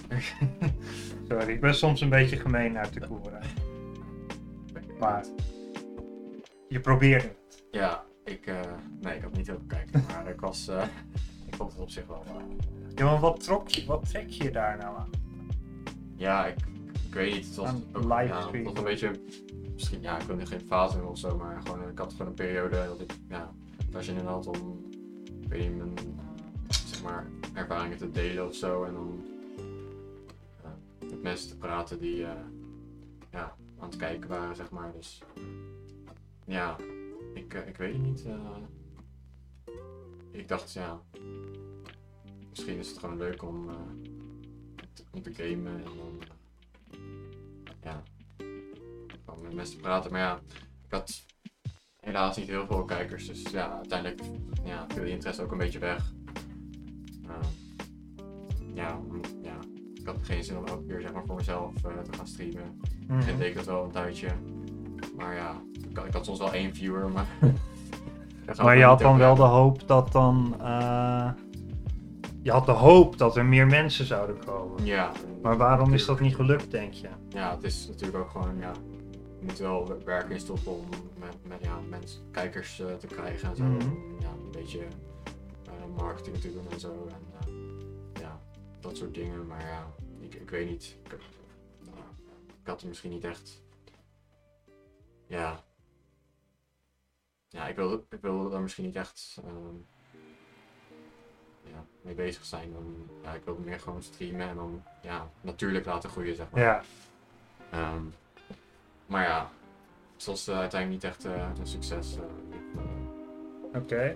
Sorry, 1.30 1.50
ik 1.54 1.62
ben 1.62 1.76
soms 1.76 2.02
een 2.02 2.10
beetje 2.10 2.38
gemeen 2.38 2.78
uit 2.78 2.94
de 2.94 3.08
koeren. 3.08 3.42
Maar 5.00 5.26
je 6.72 6.80
probeerde 6.80 7.28
het. 7.28 7.64
Ja, 7.72 8.04
ik, 8.24 8.46
eh, 8.46 8.60
nee, 9.02 9.16
ik 9.16 9.22
had 9.22 9.32
niet 9.32 9.48
heel 9.48 9.58
veel 9.58 9.68
kijken, 9.68 10.04
maar 10.08 10.28
ik 10.28 10.40
was, 10.40 10.68
eh, 10.68 10.84
ik 11.46 11.56
vond 11.56 11.72
het 11.72 11.82
op 11.82 11.90
zich 11.90 12.06
wel. 12.08 12.24
Ja, 12.96 13.06
maar 13.06 13.20
wat, 13.20 13.44
trok 13.44 13.68
je, 13.68 13.86
wat 13.86 14.10
trek 14.10 14.30
je 14.30 14.52
daar 14.52 14.78
nou 14.78 14.98
aan? 14.98 15.10
ja, 16.16 16.46
ik, 16.46 16.58
ik 17.08 17.14
weet 17.14 17.34
niet. 17.34 17.46
Het 17.46 17.56
was 17.56 17.70
ook 17.70 18.04
livestream. 18.04 18.54
Ja, 18.54 18.58
het 18.58 18.64
was 18.64 18.78
een 18.78 18.84
beetje, 18.84 19.12
misschien, 19.74 20.02
ja, 20.02 20.20
ik 20.20 20.26
wil 20.26 20.36
nu 20.36 20.46
geen 20.46 20.62
fase 20.62 20.94
noemen 20.94 21.12
of 21.12 21.18
zo, 21.18 21.38
maar 21.38 21.62
gewoon, 21.62 21.90
ik 21.90 21.98
had 21.98 22.12
gewoon 22.12 22.28
een 22.28 22.34
periode 22.34 22.86
dat 22.86 23.02
ik, 23.02 23.14
ja, 23.30 23.54
daar 23.90 24.04
zin 24.04 24.18
in 24.18 24.26
had 24.26 24.48
om, 24.48 24.86
ik 25.42 25.48
weet 25.50 25.70
niet, 25.70 25.78
mijn, 25.78 25.94
zeg 26.86 27.04
maar, 27.04 27.28
ervaringen 27.54 27.98
te 27.98 28.12
delen 28.12 28.48
of 28.48 28.56
zo. 28.56 28.84
En 28.84 28.94
dan 28.94 29.26
eh, 30.64 31.10
met 31.10 31.22
mensen 31.22 31.50
te 31.50 31.58
praten 31.58 32.00
die, 32.00 32.16
ja, 33.32 33.56
aan 33.80 33.90
het 33.90 33.96
kijken 33.96 34.30
waren, 34.30 34.56
zeg 34.56 34.70
maar. 34.70 34.92
Dus, 34.92 35.22
ja, 36.46 36.76
ik, 37.34 37.54
eh, 37.54 37.68
ik 37.68 37.78
weet 37.78 37.94
het 37.94 38.02
niet. 38.04 38.26
eh. 38.26 38.58
ik 40.32 40.48
dacht, 40.48 40.72
ja, 40.74 41.02
misschien 42.50 42.78
is 42.78 42.90
het 42.90 42.98
gewoon 42.98 43.18
leuk 43.18 43.44
om, 43.44 43.70
eh, 43.70 43.76
te- 44.94 45.04
om 45.12 45.22
te 45.22 45.34
gamen 45.34 45.76
en 45.78 45.84
dan, 45.98 46.22
ja, 47.84 48.04
gewoon 49.26 49.42
met 49.42 49.54
mensen 49.54 49.76
te 49.76 49.82
praten. 49.82 50.12
Maar 50.12 50.22
ja, 50.22 50.40
ik 50.86 50.92
had 50.92 51.26
helaas 52.00 52.38
niet 52.38 52.48
heel 52.48 52.66
veel 52.66 52.86
kijkers, 52.86 53.28
dus 53.28 53.42
ja, 53.42 53.76
uiteindelijk 53.78 54.22
ja, 54.64 54.86
viel 54.90 55.04
die 55.04 55.12
interesse 55.14 55.42
ook 55.44 55.52
een 55.52 55.58
beetje 55.58 55.80
weg. 55.80 56.14
Eh, 57.28 57.48
ja, 58.74 59.00
ja, 59.42 59.60
ik 59.94 60.06
had 60.06 60.24
geen 60.24 60.44
zin 60.44 60.58
om 60.58 60.66
elke 60.66 60.86
keer 60.86 61.02
zeg 61.02 61.14
maar, 61.14 61.26
voor 61.26 61.36
mezelf 61.36 61.74
te 61.82 62.14
gaan 62.14 62.28
streamen. 62.28 62.80
Ik 63.28 63.38
deed 63.38 63.48
ik 63.50 63.56
dat 63.56 63.66
wel 63.66 63.84
een 63.84 63.92
tijdje. 63.92 64.30
Maar 65.16 65.36
ja, 65.36 65.62
had, 65.98 66.06
ik 66.06 66.14
had 66.14 66.26
soms 66.26 66.40
wel 66.40 66.54
één 66.54 66.76
viewer, 66.76 67.10
maar... 67.10 67.26
Maar 68.64 68.78
je 68.78 68.84
had 68.84 69.00
dan 69.00 69.18
wel 69.18 69.36
de 69.36 69.42
hoop 69.42 69.88
dat 69.88 70.12
dan. 70.12 70.56
eh, 70.62 71.30
je 72.42 72.52
had 72.52 72.66
de 72.66 72.72
hoop 72.72 73.18
dat 73.18 73.38
er 73.38 73.46
meer 73.46 73.68
mensen 73.68 74.06
zouden 74.06 74.46
komen. 74.46 74.86
Ja. 74.86 75.12
Maar 75.42 75.58
waarom 75.58 75.94
is 75.94 76.06
dat 76.06 76.20
niet 76.20 76.36
gelukt, 76.36 76.72
denk 76.72 76.94
je? 76.94 77.08
Ja, 77.30 77.56
het 77.56 77.64
is 77.64 77.88
natuurlijk 77.88 78.18
ook 78.18 78.30
gewoon, 78.30 78.58
ja... 78.60 78.72
Je 79.40 79.46
moet 79.48 79.58
wel 79.58 79.98
werk 80.06 80.30
in 80.30 80.40
stoppen 80.40 80.72
om 80.72 80.86
met, 81.20 81.36
met 81.48 81.58
ja, 81.62 81.80
mensen, 81.90 82.22
kijkers 82.32 82.80
eh, 82.80 82.94
te 82.94 83.08
krijgen 83.08 83.50
en 83.50 83.56
zo. 83.56 83.64
Mhm. 83.64 83.90
Ja, 84.20 84.30
een 84.30 84.52
beetje 84.52 84.80
eh, 85.66 85.98
marketing 85.98 86.38
te 86.38 86.54
doen 86.54 86.66
en 86.72 86.80
zo. 86.80 87.08
En 87.10 87.52
ja, 88.22 88.40
dat 88.80 88.98
soort 88.98 89.14
dingen. 89.14 89.48
Maar 89.48 89.62
ja, 89.62 89.88
ik, 90.20 90.34
ik 90.34 90.50
weet 90.50 90.70
niet. 90.70 90.98
Ik, 91.04 91.12
ik 92.62 92.68
had 92.68 92.82
er 92.82 92.88
misschien 92.88 93.12
niet 93.12 93.24
echt... 93.24 93.62
Ja, 95.28 95.64
ja, 97.52 97.68
ik 97.68 97.76
wilde, 97.76 98.04
ik 98.10 98.22
wilde 98.22 98.50
daar 98.50 98.62
misschien 98.62 98.86
niet 98.86 98.96
echt 98.96 99.38
ehm, 99.46 99.76
ja, 101.64 101.86
mee 102.02 102.14
bezig 102.14 102.46
zijn. 102.46 102.74
Dan, 102.74 103.10
ja, 103.24 103.34
ik 103.34 103.42
wilde 103.46 103.62
meer 103.62 103.80
gewoon 103.80 104.04
streamen 104.04 104.50
en 104.50 104.56
dan 104.56 104.84
ja, 105.02 105.30
natuurlijk 105.42 105.86
laten 105.86 106.10
groeien, 106.10 106.36
zeg 106.36 106.46
maar. 106.52 106.62
Ja. 106.62 106.82
Ehm, 107.72 108.04
maar 109.06 109.24
ja, 109.24 109.50
het 110.16 110.26
was 110.26 110.48
eh, 110.48 110.58
uiteindelijk 110.60 111.04
niet 111.04 111.12
echt 111.12 111.26
eh, 111.26 111.48
een 111.60 111.68
succes. 111.68 112.16
eh, 112.18 113.80
Oké. 113.82 114.16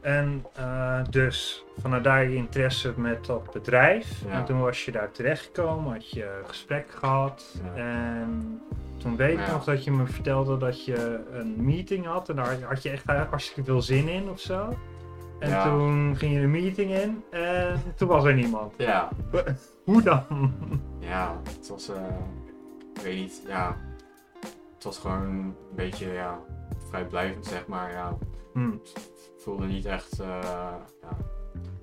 En 0.00 0.44
dus 1.10 1.64
vanuit 1.78 2.04
daar 2.04 2.28
je 2.28 2.34
interesse 2.36 2.92
met 3.00 3.24
dat 3.26 3.52
bedrijf. 3.52 4.22
Ja. 4.24 4.30
En 4.30 4.44
toen 4.44 4.60
was 4.60 4.84
je 4.84 4.92
daar 4.92 5.10
terechtgekomen, 5.12 5.92
had 5.92 6.10
je 6.10 6.42
gesprek 6.46 6.90
gehad. 6.90 7.54
Ja. 7.64 7.74
En 7.74 8.62
toen 8.96 9.16
weet 9.16 9.38
ik 9.38 9.46
Ja. 9.46 9.52
nog 9.52 9.64
dat 9.64 9.84
je 9.84 9.90
me 9.92 10.06
vertelde 10.06 10.56
dat 10.56 10.84
je 10.84 11.24
een 11.30 11.64
meeting 11.64 12.06
had. 12.06 12.28
En 12.28 12.36
daar 12.36 12.62
had 12.62 12.82
je 12.82 12.90
echt 12.90 13.04
hartstikke 13.06 13.64
veel 13.64 13.82
zin 13.82 14.08
in 14.08 14.30
of 14.30 14.40
zo. 14.40 14.68
En 15.38 15.50
Ja. 15.50 15.62
toen 15.64 16.16
ging 16.16 16.32
je 16.34 16.40
een 16.40 16.50
meeting 16.50 16.90
in 16.90 17.24
en 17.30 17.80
toen 17.96 18.08
was 18.08 18.24
er 18.24 18.34
niemand. 18.34 18.72
ja, 18.76 19.08
Hoe 19.84 20.02
dan? 20.02 20.22
ja, 21.00 21.40
het 21.48 21.68
was, 21.68 21.88
eh, 21.88 22.02
ik 22.94 23.00
weet 23.02 23.16
niet, 23.16 23.42
ja, 23.46 23.76
het 24.74 24.84
was 24.84 24.98
gewoon 24.98 25.20
een 25.22 25.54
beetje, 25.74 26.12
ja, 26.12 26.38
vrijblijvend 26.88 27.46
zeg 27.46 27.66
maar. 27.66 27.92
Ja, 27.92 28.16
Hm. 28.52 28.70
het 28.70 28.98
voelde 29.38 29.66
niet 29.66 29.84
echt, 29.84 30.20
eh, 30.20 30.26
ja, 31.02 31.16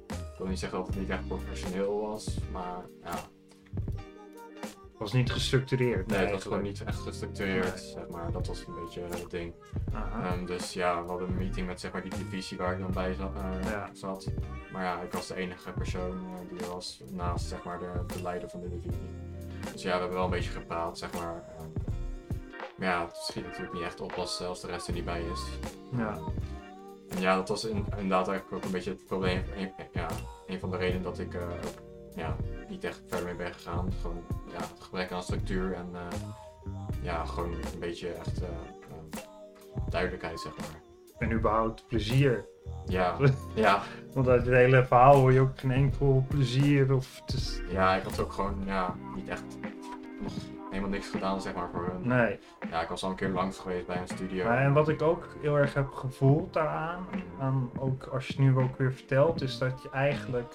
ik 0.08 0.38
wil 0.38 0.48
niet 0.48 0.60
zeggen 0.60 0.78
dat 0.78 0.88
het 0.88 0.98
niet 0.98 1.10
echt 1.10 1.28
professioneel 1.28 2.02
was, 2.02 2.38
maar 2.52 2.82
ja, 3.04 3.14
was 4.98 5.14
niet 5.14 5.32
gestructureerd. 5.32 6.08
nee, 6.08 6.20
het 6.20 6.32
was 6.32 6.44
gewoon 6.44 6.62
niet 6.62 6.84
echt 6.84 7.00
gestructureerd, 7.00 7.76
Nee. 7.76 7.92
zeg 7.94 8.08
maar. 8.10 8.32
Dat 8.32 8.48
was 8.48 8.66
een 8.68 8.74
beetje 8.84 9.02
het 9.02 9.30
ding. 9.30 9.54
Ehm, 9.94 10.46
dus 10.46 10.74
ja, 10.74 11.04
we 11.04 11.10
hadden 11.10 11.28
een 11.30 11.38
meeting 11.38 11.68
met 11.68 11.80
zeg 11.80 11.92
maar 11.92 12.02
die 12.02 12.12
divisie 12.18 12.58
waar 12.58 12.74
ik 12.74 12.80
dan 12.80 12.92
bij 12.92 13.14
zat. 13.14 13.32
eh, 13.36 13.70
Ja. 13.72 13.90
zat. 13.94 14.28
Maar 14.72 14.84
ja, 14.84 15.02
ik 15.02 15.12
was 15.12 15.28
de 15.28 15.36
enige 15.36 15.72
persoon 15.72 16.12
eh, 16.18 16.50
die 16.50 16.60
er 16.68 16.74
was 16.74 17.02
naast 17.12 17.46
zeg 17.48 17.64
maar 17.64 17.80
de, 17.80 17.92
de 18.16 18.22
leider 18.22 18.50
van 18.50 18.62
de 18.62 18.70
divisie. 18.70 19.02
Dus 19.72 19.82
ja, 19.82 19.94
we 19.94 19.98
hebben 20.00 20.14
wel 20.18 20.24
een 20.26 20.30
beetje 20.32 20.52
gepraat, 20.52 20.98
zeg 20.98 21.14
maar. 21.14 21.44
Ehm, 21.58 21.68
maar 22.78 22.88
ja, 22.88 23.06
het 23.06 23.16
schiet 23.16 23.44
natuurlijk 23.46 23.74
niet 23.74 23.84
echt 23.84 24.02
op 24.02 24.12
als, 24.12 24.42
als 24.42 24.62
de 24.62 24.68
rest 24.68 24.88
er 24.88 24.94
niet 24.94 25.06
bij 25.06 25.22
is. 25.24 25.42
Ja. 25.98 26.20
En 27.10 27.22
ja, 27.22 27.36
dat 27.36 27.50
was 27.50 27.66
in- 27.66 27.86
inderdaad 27.98 28.28
eigenlijk 28.28 28.52
ook 28.52 28.64
een 28.64 28.72
beetje 28.72 28.90
het 28.90 29.06
probleem. 29.06 29.44
Een, 29.58 29.72
ja, 29.92 30.08
een 30.48 30.60
van 30.60 30.72
de 30.72 30.78
redenen 30.78 31.04
dat 31.04 31.20
ik 31.20 31.34
eh, 31.34 31.42
ook 31.42 31.82
ja, 32.16 32.36
niet 32.70 32.84
echt 32.84 33.02
verder 33.08 33.26
mee 33.26 33.36
ben 33.36 33.54
gegaan. 33.54 33.92
Gewoon 34.02 34.24
ja, 34.54 34.60
het 34.60 34.82
gebrek 34.84 35.12
aan 35.12 35.24
structuur 35.24 35.74
en 35.74 35.90
eh, 35.94 36.20
ja, 37.02 37.26
gewoon 37.26 37.52
een 37.52 37.80
beetje 37.80 38.08
echt 38.08 38.42
eh, 38.42 38.48
eh, 38.48 39.82
duidelijkheid, 39.90 40.40
zeg 40.40 40.58
maar. 40.58 40.82
En 41.18 41.32
überhaupt 41.32 41.88
plezier. 41.88 42.46
Ja, 42.86 43.18
ja, 43.54 43.82
Want 44.14 44.28
uit 44.28 44.46
het 44.46 44.56
hele 44.56 44.86
verhaal 44.86 45.16
hoor 45.16 45.34
je 45.34 45.40
ook 45.40 45.60
geen 45.60 45.72
enkel 45.72 46.26
plezier 46.28 46.94
of 46.94 47.22
is... 47.26 47.62
ja, 47.70 47.96
ik 47.96 48.04
had 48.04 48.20
ook 48.20 48.32
gewoon 48.32 48.62
ja, 48.66 48.96
niet 49.16 49.30
echt 49.30 49.44
nog 50.22 50.34
helemaal 50.70 50.90
niks 50.90 51.10
gedaan, 51.10 51.42
zeg 51.42 51.54
maar, 51.54 51.70
voor 51.74 51.86
hun. 51.92 52.08
Nee. 52.08 52.40
Ja, 52.70 52.82
ik 52.82 52.88
was 52.88 53.04
al 53.04 53.10
een 53.10 53.16
keer 53.16 53.30
langs 53.30 53.60
geweest 53.60 53.88
bij 53.88 53.98
een 53.98 54.08
studio. 54.08 54.46
Maar 54.46 54.58
en 54.58 54.74
wat 54.74 54.90
ik 54.90 55.02
ook 55.02 55.28
heel 55.42 55.58
erg 55.58 55.74
heb 55.74 55.92
gevoeld 55.92 56.54
daaraan, 56.54 57.06
aan, 57.40 57.70
ook 57.80 58.04
als 58.04 58.28
je 58.28 58.34
het 58.34 58.42
nu 58.42 58.58
ook 58.58 58.78
weer 58.78 58.94
vertelt, 58.94 59.42
is 59.42 59.58
dat 59.58 59.82
je 59.82 59.90
eigenlijk, 59.90 60.54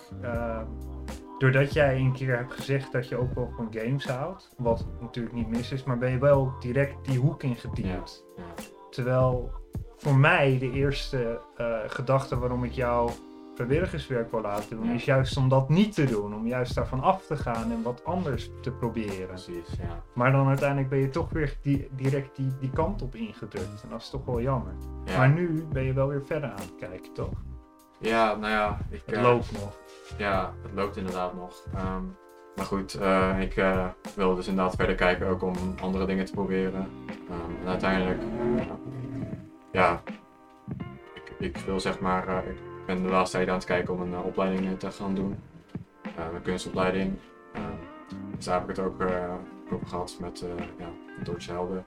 doordat 1.38 1.72
jij 1.72 1.96
een 1.98 2.12
keer 2.12 2.36
hebt 2.36 2.52
gezegd 2.52 2.92
dat 2.92 3.08
je 3.08 3.16
ook 3.16 3.34
wel 3.34 3.52
van 3.56 3.68
games 3.70 4.06
houdt, 4.06 4.54
wat 4.56 4.86
natuurlijk 5.00 5.34
niet 5.34 5.48
mis 5.48 5.72
is, 5.72 5.84
maar 5.84 5.98
ben 5.98 6.10
je 6.10 6.18
wel 6.18 6.52
direct 6.60 7.04
die 7.04 7.18
hoek 7.18 7.42
ingeduwd. 7.42 8.24
Ja. 8.36 8.42
Terwijl 8.90 9.50
voor 9.96 10.16
mij 10.16 10.58
de 10.58 10.70
eerste 10.72 11.40
eh, 11.56 11.76
gedachte 11.86 12.38
waarom 12.38 12.64
ik 12.64 12.72
jou 12.72 13.10
vrijwilligerswerk 13.54 14.30
wil 14.30 14.40
laten 14.40 14.76
doen, 14.76 14.86
Ja. 14.86 14.92
is 14.92 15.04
juist 15.04 15.36
om 15.36 15.48
dat 15.48 15.68
niet 15.68 15.94
te 15.94 16.04
doen. 16.04 16.34
Om 16.34 16.46
juist 16.46 16.74
daarvan 16.74 17.00
af 17.00 17.26
te 17.26 17.36
gaan 17.36 17.70
en 17.70 17.82
wat 17.82 18.04
anders 18.04 18.50
te 18.60 18.70
proberen. 18.72 19.26
Precies, 19.26 19.68
ja. 19.80 20.02
Maar 20.14 20.32
dan 20.32 20.48
uiteindelijk 20.48 20.88
ben 20.88 20.98
je 20.98 21.08
toch 21.08 21.30
weer 21.30 21.56
di- 21.62 21.88
direct 21.96 22.36
die, 22.36 22.52
die 22.60 22.70
kant 22.70 23.02
op 23.02 23.14
ingedrukt. 23.14 23.82
En 23.82 23.88
dat 23.88 24.00
is 24.00 24.10
toch 24.10 24.24
wel 24.24 24.40
jammer. 24.40 24.72
ja. 25.04 25.16
Maar 25.18 25.30
nu 25.30 25.66
ben 25.72 25.82
je 25.82 25.92
wel 25.92 26.08
weer 26.08 26.24
verder 26.24 26.50
aan 26.50 26.56
het 26.60 26.74
kijken, 26.78 27.12
toch? 27.12 27.30
Ja, 28.00 28.34
nou 28.34 28.52
ja, 28.52 28.78
ik, 28.90 29.02
Het 29.06 29.14
eh, 29.14 29.22
loopt 29.22 29.52
nog. 29.52 29.78
Ja, 30.18 30.54
het 30.62 30.72
loopt 30.74 30.96
inderdaad 30.96 31.34
nog. 31.34 31.64
Ehm, 31.74 32.04
maar 32.56 32.66
goed, 32.66 32.94
eh, 32.94 33.40
ik 33.40 33.56
eh, 33.56 33.86
wil 34.14 34.34
dus 34.34 34.46
inderdaad 34.48 34.74
verder 34.74 34.94
kijken 34.94 35.26
ook 35.26 35.42
om 35.42 35.54
andere 35.80 36.06
dingen 36.06 36.24
te 36.24 36.32
proberen. 36.32 36.90
Ehm, 37.30 37.62
en 37.62 37.68
uiteindelijk, 37.68 38.22
ja, 39.72 40.02
ik, 41.14 41.32
ik 41.38 41.56
wil 41.56 41.80
zeg 41.80 42.00
maar, 42.00 42.46
ik 42.46 42.56
ben 42.86 43.02
de 43.02 43.08
laatste 43.08 43.36
tijd 43.36 43.48
aan 43.48 43.54
het 43.54 43.64
kijken 43.64 43.94
om 43.94 44.00
een 44.00 44.18
opleiding 44.18 44.78
te 44.78 44.90
gaan 44.90 45.14
doen. 45.14 45.38
Eh, 46.02 46.24
een 46.34 46.42
kunstopleiding. 46.42 47.18
Ehm, 47.52 47.64
dus 48.36 48.44
daar 48.44 48.60
heb 48.60 48.70
ik 48.70 48.76
het 48.76 48.84
ook 48.84 49.02
over 49.72 49.86
gehad 49.86 50.16
met 50.20 50.44
ja, 50.78 50.88
Deutsche 51.24 51.52
Helden. 51.52 51.86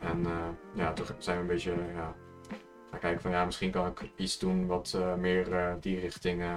En 0.00 0.26
ja, 0.72 0.92
toen 0.92 1.06
zijn 1.18 1.36
we 1.36 1.42
een 1.42 1.48
beetje 1.48 1.74
ja, 1.94 2.14
gaan 2.90 3.00
kijken 3.00 3.20
van 3.20 3.30
ja, 3.30 3.44
misschien 3.44 3.70
kan 3.70 3.86
ik 3.86 4.10
iets 4.16 4.38
doen 4.38 4.66
wat 4.66 4.92
eh, 4.96 5.14
meer 5.14 5.52
eh, 5.52 5.72
die 5.80 6.00
richting 6.00 6.42
eh, 6.42 6.56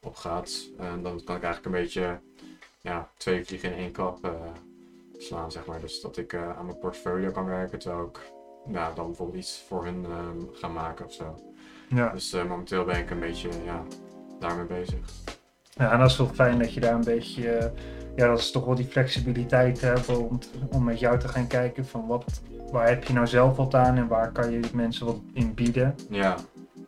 op 0.00 0.14
gaat. 0.14 0.50
En 0.78 1.02
dan 1.02 1.24
kan 1.24 1.36
ik 1.36 1.42
eigenlijk 1.42 1.64
een 1.64 1.82
beetje 1.82 2.20
ja, 2.80 3.08
twee 3.16 3.44
vliegen 3.44 3.72
in 3.72 3.78
één 3.78 3.92
klap 3.92 4.32
slaan, 5.18 5.52
zeg 5.52 5.66
maar. 5.66 5.80
Dus 5.80 6.00
dat 6.00 6.16
ik 6.16 6.34
aan 6.34 6.66
mijn 6.66 6.78
portfolio 6.78 7.30
kan 7.30 7.44
werken, 7.44 7.78
terwijl 7.78 8.06
ik 8.06 8.32
ja, 8.72 8.92
dan 8.92 9.06
bijvoorbeeld 9.06 9.38
iets 9.38 9.64
voor 9.68 9.84
hun 9.84 10.04
ehm, 10.04 10.38
ga 10.52 10.68
maken 10.68 11.04
of 11.04 11.12
zo. 11.12 11.38
Ja. 11.88 12.08
Dus 12.08 12.32
momenteel 12.32 12.84
ben 12.84 12.98
ik 12.98 13.10
een 13.10 13.20
beetje 13.20 13.48
ja, 13.64 13.84
daarmee 14.38 14.66
bezig. 14.66 14.98
ja, 15.70 15.92
en 15.92 15.98
dat 15.98 16.10
is 16.10 16.16
wel 16.16 16.26
fijn 16.26 16.58
dat 16.58 16.74
je 16.74 16.80
daar 16.80 16.94
een 16.94 17.04
beetje... 17.04 17.72
ja, 18.16 18.26
dat 18.26 18.38
is 18.38 18.50
toch 18.50 18.64
wel 18.64 18.74
die 18.74 18.86
flexibiliteit 18.86 19.80
hebben 19.80 20.28
om, 20.28 20.38
om 20.70 20.84
met 20.84 20.98
jou 20.98 21.18
te 21.18 21.28
gaan 21.28 21.46
kijken 21.46 21.86
van 21.86 22.06
wat... 22.06 22.40
Waar 22.72 22.88
heb 22.88 23.04
je 23.04 23.12
nou 23.12 23.26
zelf 23.26 23.56
wat 23.56 23.74
aan 23.74 23.96
en 23.96 24.08
waar 24.08 24.32
kan 24.32 24.50
je 24.50 24.60
mensen 24.74 25.06
wat 25.06 25.20
in 25.32 25.54
bieden? 25.54 25.94
Ja, 26.10 26.36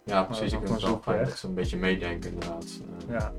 ja 0.05 0.14
dat 0.19 0.27
precies. 0.27 0.53
Ik 0.53 0.71
ook 0.71 0.81
zoekweg. 0.81 1.29
dat 1.29 1.38
ze 1.38 1.47
een 1.47 1.55
beetje 1.55 1.77
meedenken 1.77 2.33
inderdaad. 2.33 2.64
Eh, 3.09 3.14
Ja, 3.14 3.33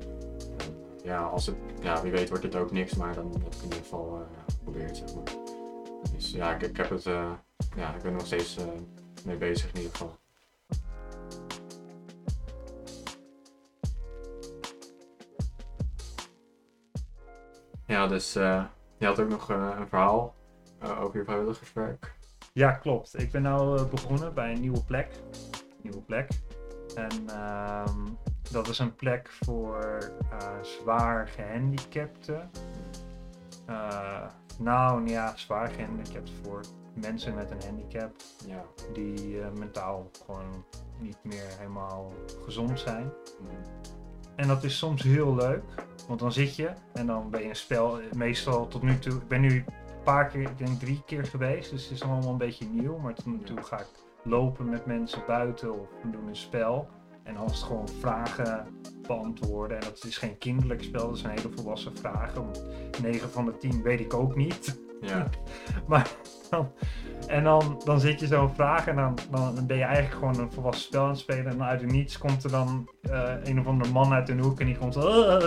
ja, 1.04 1.22
als 1.22 1.46
het, 1.46 1.56
ja, 1.80 2.02
wie 2.02 2.12
weet 2.12 2.28
wordt 2.28 2.44
het 2.44 2.54
ook 2.56 2.72
niks, 2.72 2.94
maar 2.94 3.14
dan 3.14 3.30
heb 3.32 3.46
ik 3.46 3.54
in 3.54 3.62
ieder 3.62 3.78
geval 3.78 4.20
eh, 4.20 4.52
geprobeerd, 4.54 4.96
zeg 4.96 5.14
maar. 5.14 5.24
Dus 6.14 6.30
ja, 6.30 6.54
ik, 6.54 6.62
ik 6.62 6.76
heb 6.76 6.90
het, 6.90 7.06
eh, 7.06 7.30
ja, 7.76 7.94
ik 7.94 8.02
ben 8.02 8.10
er 8.10 8.16
nog 8.16 8.26
steeds 8.26 8.56
eh, 8.56 8.64
mee 9.24 9.36
bezig 9.36 9.70
in 9.72 9.76
ieder 9.76 9.90
geval. 9.92 10.16
Ja, 17.86 18.06
dus 18.06 18.34
eh, 18.36 18.64
je 18.96 19.06
had 19.06 19.20
ook 19.20 19.28
nog 19.28 19.50
eh, 19.50 19.76
een 19.78 19.88
verhaal 19.88 20.34
eh, 20.78 21.00
over 21.02 21.18
je 21.18 21.24
vrijwilligerswerk. 21.24 22.11
Ja 22.52 22.72
klopt. 22.72 23.20
Ik 23.20 23.30
ben 23.30 23.42
nou 23.42 23.78
eh, 23.78 23.88
begonnen 23.88 24.34
bij 24.34 24.52
een 24.52 24.60
nieuwe 24.60 24.84
plek. 24.84 25.08
Nieuwe 25.82 26.00
plek. 26.00 26.28
En 26.94 27.28
ehm, 27.28 28.08
dat 28.50 28.68
is 28.68 28.78
een 28.78 28.94
plek 28.94 29.30
voor 29.30 30.12
eh, 30.30 30.48
zwaar 30.62 31.28
gehandicapten. 31.28 32.50
Eh, 33.66 34.26
nou 34.58 35.08
ja, 35.08 35.36
zwaar 35.36 35.68
gehandicapt 35.68 36.30
voor 36.42 36.60
mensen 36.94 37.34
met 37.34 37.50
een 37.50 37.62
handicap 37.66 38.16
Ja. 38.46 38.64
die 38.92 39.40
mentaal 39.58 40.10
gewoon 40.24 40.64
niet 40.98 41.18
meer 41.22 41.46
helemaal 41.58 42.12
gezond 42.44 42.80
zijn. 42.80 43.12
Mm. 43.40 43.48
En 44.36 44.48
dat 44.48 44.64
is 44.64 44.78
soms 44.78 45.02
heel 45.02 45.34
leuk, 45.34 45.62
want 46.08 46.20
dan 46.20 46.32
zit 46.32 46.56
je 46.56 46.72
en 46.92 47.06
dan 47.06 47.30
ben 47.30 47.42
je 47.42 47.48
een 47.48 47.56
spel, 47.56 48.00
meestal 48.16 48.68
tot 48.68 48.82
nu 48.82 48.98
toe, 48.98 49.12
ik 49.12 49.28
ben 49.28 49.40
nu 49.40 49.64
een 50.02 50.12
paar 50.12 50.26
keer, 50.26 50.40
ik 50.40 50.58
denk 50.58 50.78
drie 50.78 51.02
keer 51.06 51.24
geweest, 51.24 51.70
dus 51.70 51.82
het 51.82 51.92
is 51.92 52.02
allemaal 52.02 52.30
een 52.30 52.38
beetje 52.38 52.66
nieuw, 52.66 52.98
maar 52.98 53.14
tot 53.14 53.26
nu 53.26 53.38
toe 53.38 53.62
ga 53.62 53.78
ik 53.78 53.88
lopen 54.24 54.68
met 54.68 54.86
mensen 54.86 55.22
buiten 55.26 55.80
of 55.80 55.88
we 56.02 56.10
doen 56.10 56.28
een 56.28 56.36
spel. 56.36 56.88
En 57.22 57.34
dan 57.34 57.44
is 57.44 57.52
het 57.52 57.62
gewoon 57.62 57.88
vragen 57.88 58.66
beantwoorden. 59.06 59.76
En 59.76 59.84
dat 59.84 60.04
is 60.04 60.18
geen 60.18 60.38
kinderlijk 60.38 60.82
spel, 60.82 61.08
dat 61.08 61.18
zijn 61.18 61.38
hele 61.38 61.54
volwassen 61.54 61.96
vragen. 61.96 62.42
Want 62.42 62.62
9 63.02 63.30
van 63.30 63.44
de 63.44 63.56
10 63.56 63.82
weet 63.82 64.00
ik 64.00 64.14
ook 64.14 64.36
niet. 64.36 64.80
Ja, 65.00 65.28
Maar 65.88 66.10
dan, 66.50 66.72
en 67.26 67.44
dan, 67.44 67.80
dan 67.84 68.00
zit 68.00 68.20
je 68.20 68.26
zo'n 68.26 68.54
vraag 68.54 68.86
en 68.86 68.96
dan, 68.96 69.18
dan 69.30 69.66
ben 69.66 69.76
je 69.76 69.82
eigenlijk 69.82 70.14
gewoon 70.14 70.38
een 70.38 70.52
volwassen 70.52 70.84
spel 70.84 71.02
aan 71.02 71.08
het 71.08 71.18
spelen. 71.18 71.46
En 71.46 71.62
uit 71.62 71.80
het 71.80 71.92
niets 71.92 72.18
komt 72.18 72.44
er 72.44 72.50
dan 72.50 72.90
eh, 73.02 73.34
een 73.42 73.60
of 73.60 73.66
andere 73.66 73.92
man 73.92 74.12
uit 74.12 74.28
een 74.28 74.40
hoek 74.40 74.60
en 74.60 74.66
die 74.66 74.78
komt 74.78 74.94
zo... 74.94 75.38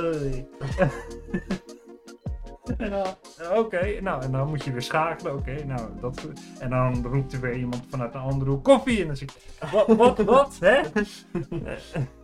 "Hey." 2.91 3.00
en 3.02 3.15
dan, 3.50 3.58
oké, 3.58 4.02
nou, 4.02 4.24
en 4.24 4.32
dan 4.32 4.48
moet 4.48 4.63
je 4.63 4.71
weer 4.71 4.82
schakelen, 4.82 5.34
oké, 5.36 5.63
nou, 5.65 5.89
dat... 6.02 6.28
En 6.60 6.69
dan 6.69 7.06
roept 7.08 7.34
er 7.34 7.39
weer 7.41 7.56
iemand 7.56 7.86
vanuit 7.89 8.13
een 8.13 8.19
andere 8.21 8.50
hoek, 8.52 8.63
koffie! 8.63 9.02
En 9.02 9.08
dan 9.08 9.15
zeg 9.15 9.30
ik, 9.30 9.69
wat, 9.71 9.88
wat, 9.88 10.17
wat, 10.17 10.58
hè? 10.60 10.76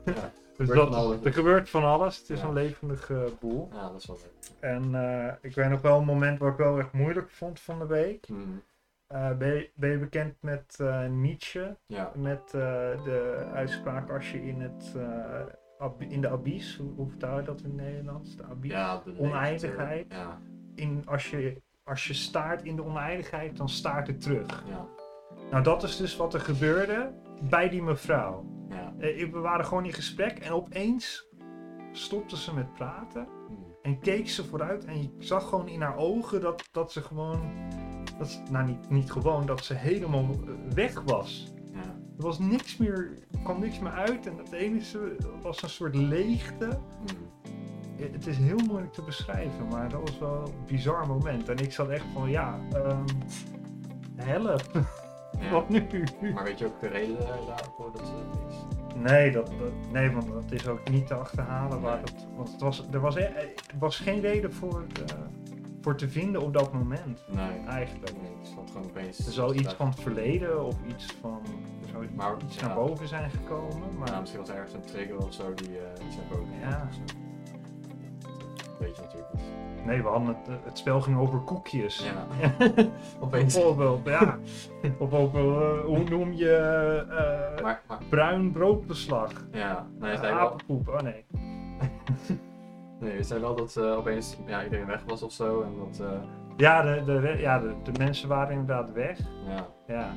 ja. 0.06 0.32
Dus 0.58 0.70
Gebeurt 0.70 0.92
dat, 0.92 0.96
alles. 1.00 1.18
er 1.24 1.34
gebeurt 1.34 1.70
van 1.70 1.84
alles, 1.84 2.18
het 2.18 2.30
is 2.30 2.42
Ja. 2.42 2.48
een 2.48 2.54
levendige 2.54 3.32
boel. 3.40 3.70
ja 3.74 3.90
dat 3.90 4.00
is 4.02 4.06
wel 4.08 4.18
leuk. 4.22 4.52
En 4.60 4.96
eh, 4.96 5.34
ik 5.42 5.56
weet 5.56 5.70
nog 5.70 5.82
wel 5.82 5.98
een 6.00 6.06
moment 6.06 6.40
wat 6.40 6.52
ik 6.52 6.58
wel 6.58 6.80
echt 6.80 6.92
moeilijk 6.94 7.30
vond 7.30 7.60
van 7.60 7.80
de 7.80 7.86
week. 7.86 8.30
Mm. 8.30 8.62
Eh, 9.08 9.32
ben, 9.38 9.48
je, 9.48 9.70
ben 9.76 9.90
je 9.90 9.98
bekend 9.98 10.36
met 10.40 10.78
eh, 10.80 11.06
Nietzsche? 11.08 11.78
Ja, 11.86 12.12
Met 12.16 12.42
eh, 12.46 12.52
de 13.04 13.46
uitspraak 13.54 14.10
als 14.10 14.32
je 14.32 14.42
in, 14.48 14.62
het, 14.62 14.94
eh, 14.96 15.04
ab- 15.82 16.02
in 16.02 16.22
de 16.22 16.30
abyss, 16.30 16.78
hoe, 16.78 16.92
hoe 16.96 17.10
vertaal 17.10 17.38
je 17.38 17.44
dat 17.46 17.60
in 17.62 17.66
het 17.66 17.76
Nederlands? 17.76 18.36
De 18.36 18.44
abyss. 18.44 18.74
ja 18.74 19.02
de 19.06 19.14
Oneindigheid. 19.18 20.06
Ja, 20.10 20.38
In, 20.76 21.02
als, 21.06 21.30
je, 21.30 21.62
als 21.84 22.08
je 22.08 22.14
staart 22.14 22.64
in 22.64 22.76
de 22.76 22.84
oneindigheid, 22.84 23.58
dan 23.58 23.70
staart 23.70 24.08
het 24.08 24.22
terug. 24.22 24.64
ja, 24.70 24.86
Nou, 25.52 25.64
dat 25.64 25.84
is 25.84 25.98
dus 25.98 26.18
wat 26.18 26.34
er 26.34 26.40
gebeurde 26.40 27.12
bij 27.50 27.70
die 27.70 27.84
mevrouw. 27.84 28.46
ja. 28.70 28.94
Eh, 29.00 29.32
we 29.32 29.40
waren 29.40 29.66
gewoon 29.66 29.86
in 29.86 29.94
gesprek 29.94 30.40
en 30.40 30.52
opeens 30.52 31.28
stopte 31.92 32.38
ze 32.38 32.54
met 32.54 32.74
praten. 32.74 33.28
Mm. 33.50 33.58
En 33.82 34.00
keek 34.00 34.30
ze 34.30 34.44
vooruit 34.46 34.86
en 34.86 35.02
je 35.02 35.10
zag 35.20 35.50
gewoon 35.50 35.68
in 35.68 35.82
haar 35.82 35.98
ogen 35.98 36.42
dat, 36.42 36.70
dat 36.72 36.92
ze 36.92 37.02
gewoon, 37.02 37.42
dat 38.18 38.42
nou 38.52 38.66
niet, 38.66 38.90
niet 38.90 39.12
gewoon, 39.12 39.46
dat 39.46 39.64
ze 39.66 39.74
helemaal 39.74 40.24
eh, 40.24 40.74
weg 40.74 41.02
was. 41.02 41.54
Er 42.22 42.28
was 42.28 42.40
niks 42.40 42.78
meer, 42.78 43.18
er 43.32 43.40
kwam 43.44 43.60
niks 43.60 43.80
meer 43.80 43.92
uit 43.92 44.28
en 44.28 44.38
het 44.38 44.52
enige 44.52 45.16
was 45.42 45.64
een 45.64 45.70
soort 45.70 45.96
leegte. 45.96 46.66
mm. 46.66 47.08
Eh, 47.98 48.12
Het 48.12 48.28
is 48.28 48.38
heel 48.38 48.58
moeilijk 48.68 48.94
te 48.94 49.02
beschrijven, 49.02 49.68
maar 49.70 49.90
dat 49.90 50.00
was 50.00 50.20
wel 50.20 50.42
een 50.48 50.54
bizar 50.66 51.08
moment. 51.08 51.50
En 51.50 51.58
ik 51.58 51.72
zat 51.72 51.90
echt 51.90 52.06
van, 52.14 52.30
ja, 52.30 52.60
ehm 52.74 53.06
help, 54.16 54.62
ja. 55.40 55.50
wat 55.52 55.70
nu? 55.70 55.84
Maar 56.34 56.44
weet 56.44 56.60
je 56.60 56.66
ook 56.66 56.80
de 56.80 56.88
reden 56.88 57.18
daarvoor 57.48 57.92
dat 57.94 58.08
ze 58.08 58.14
dat 58.14 58.42
is? 58.50 58.56
Nee, 59.12 59.32
dat, 59.32 59.48
dat- 59.48 59.92
nee, 59.92 60.12
want 60.12 60.28
dat 60.28 60.52
is 60.52 60.68
ook 60.68 60.90
niet 60.90 61.08
te 61.08 61.14
achterhalen. 61.14 61.82
Waar 61.82 62.00
dat, 62.00 62.28
want 62.36 62.52
het 62.52 62.62
was, 62.62 62.88
er, 62.92 63.00
was, 63.00 63.16
e- 63.16 63.22
er 63.22 63.56
was 63.80 64.00
geen 64.00 64.20
reden 64.20 64.54
voor, 64.54 64.84
eh, 65.06 65.16
voor 65.82 65.96
te 65.96 66.10
vinden 66.10 66.42
op 66.42 66.54
dat 66.54 66.74
moment, 66.74 67.24
Nee, 67.32 67.60
eigenlijk. 67.68 68.14
nee, 68.22 68.32
het 68.40 68.48
stond 68.48 68.72
gewoon 68.72 68.88
opeens. 68.88 69.26
Er 69.26 69.32
zal 69.34 69.54
iets 69.54 69.74
van 69.74 69.88
het 69.88 70.00
verleden 70.00 70.66
of 70.66 70.76
iets 70.88 71.06
van 71.22 71.42
zou 71.92 72.08
Maar, 72.16 72.34
iets 72.46 72.56
ja. 72.60 72.66
naar 72.68 72.76
boven 72.76 73.08
zijn 73.08 73.30
gekomen. 73.30 73.98
Maar 73.98 74.08
Ja, 74.12 74.20
misschien 74.20 74.40
was 74.42 74.50
er 74.50 74.56
ergens 74.56 74.74
een 74.74 74.86
trigger 74.86 75.18
of 75.18 75.34
zo 75.34 75.54
die 75.54 75.68
eh 75.78 76.06
iets 76.06 76.16
naar 76.16 76.26
boven 76.30 76.60
Ja. 76.60 76.88
zo. 76.92 77.00
Weet 78.80 78.96
je 78.96 79.02
natuurlijk 79.02 79.34
niet. 79.34 79.86
nee, 79.86 80.02
we 80.02 80.08
hadden 80.08 80.28
het, 80.28 80.48
eh, 80.48 80.54
het 80.64 80.78
spel 80.78 81.02
ging 81.02 81.18
over 81.20 81.40
koekjes. 81.40 82.04
Ja, 82.04 82.26
opeens. 83.20 83.54
Bijvoorbeeld, 83.54 84.06
ja. 84.06 84.38
of 85.00 85.14
over, 85.14 85.40
eh, 85.62 85.86
hoe 85.86 86.04
noem 86.10 86.34
je 86.34 87.56
Maar, 87.62 87.82
maar 87.88 87.98
bruin 88.10 88.52
broodbeslag? 88.52 89.32
ja, 89.52 89.88
nee, 90.00 90.14
Uh, 90.14 90.22
wel, 90.22 90.56
oh 90.68 91.00
nee. 91.02 91.26
nee, 93.00 93.16
je 93.18 93.24
zei 93.24 93.40
wel 93.42 93.56
dat 93.56 93.78
opeens 93.82 94.38
ja, 94.46 94.64
iedereen 94.64 94.86
weg 94.86 95.04
was 95.08 95.24
of 95.24 95.32
zo. 95.32 95.62
En 95.62 95.74
dat, 95.78 96.02
Ja, 96.58 96.82
de, 96.82 97.04
de, 97.06 97.36
ja 97.40 97.60
de, 97.60 97.74
de 97.84 97.92
mensen 97.98 98.30
waren 98.30 98.52
inderdaad 98.52 98.92
weg. 98.92 99.20
ja, 99.48 99.68
Ja. 99.92 100.14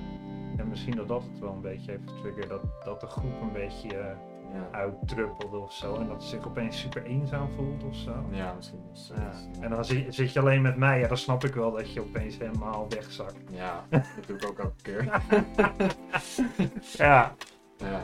En 0.56 0.68
misschien 0.68 0.96
dat 0.96 1.08
dat 1.08 1.22
het 1.22 1.38
wel 1.38 1.52
een 1.52 1.60
beetje 1.60 1.90
heeft 1.90 2.10
getriggerd, 2.10 2.48
dat, 2.48 2.62
dat 2.84 3.00
de 3.00 3.06
groep 3.06 3.40
een 3.40 3.52
beetje 3.52 3.98
eh, 3.98 4.16
ja, 4.52 4.68
uitdruppelde 4.70 5.56
of 5.56 5.72
zo. 5.72 5.94
En 5.94 6.08
dat 6.08 6.22
ze 6.22 6.28
zich 6.28 6.46
opeens 6.46 6.80
super 6.80 7.04
eenzaam 7.04 7.48
voelt 7.56 7.84
of 7.84 7.94
zo. 7.94 8.24
ja, 8.30 8.52
misschien 8.52 8.80
Ja. 9.14 9.32
En 9.60 9.70
dan 9.70 9.84
zit, 9.84 10.14
zit 10.14 10.32
je 10.32 10.40
alleen 10.40 10.62
met 10.62 10.76
mij, 10.76 10.98
ja, 10.98 11.08
dan 11.08 11.16
snap 11.16 11.44
ik 11.44 11.54
wel 11.54 11.72
dat 11.72 11.92
je 11.92 12.00
opeens 12.00 12.38
helemaal 12.38 12.87
wegzakt. 12.88 13.37
Ja, 13.50 13.84
dat 13.90 14.26
doe 14.26 14.37
ik 14.37 14.48
ook 14.48 14.58
elke 14.58 14.82
keer. 14.82 15.22
Ja. 16.96 17.34
Ja, 17.76 18.00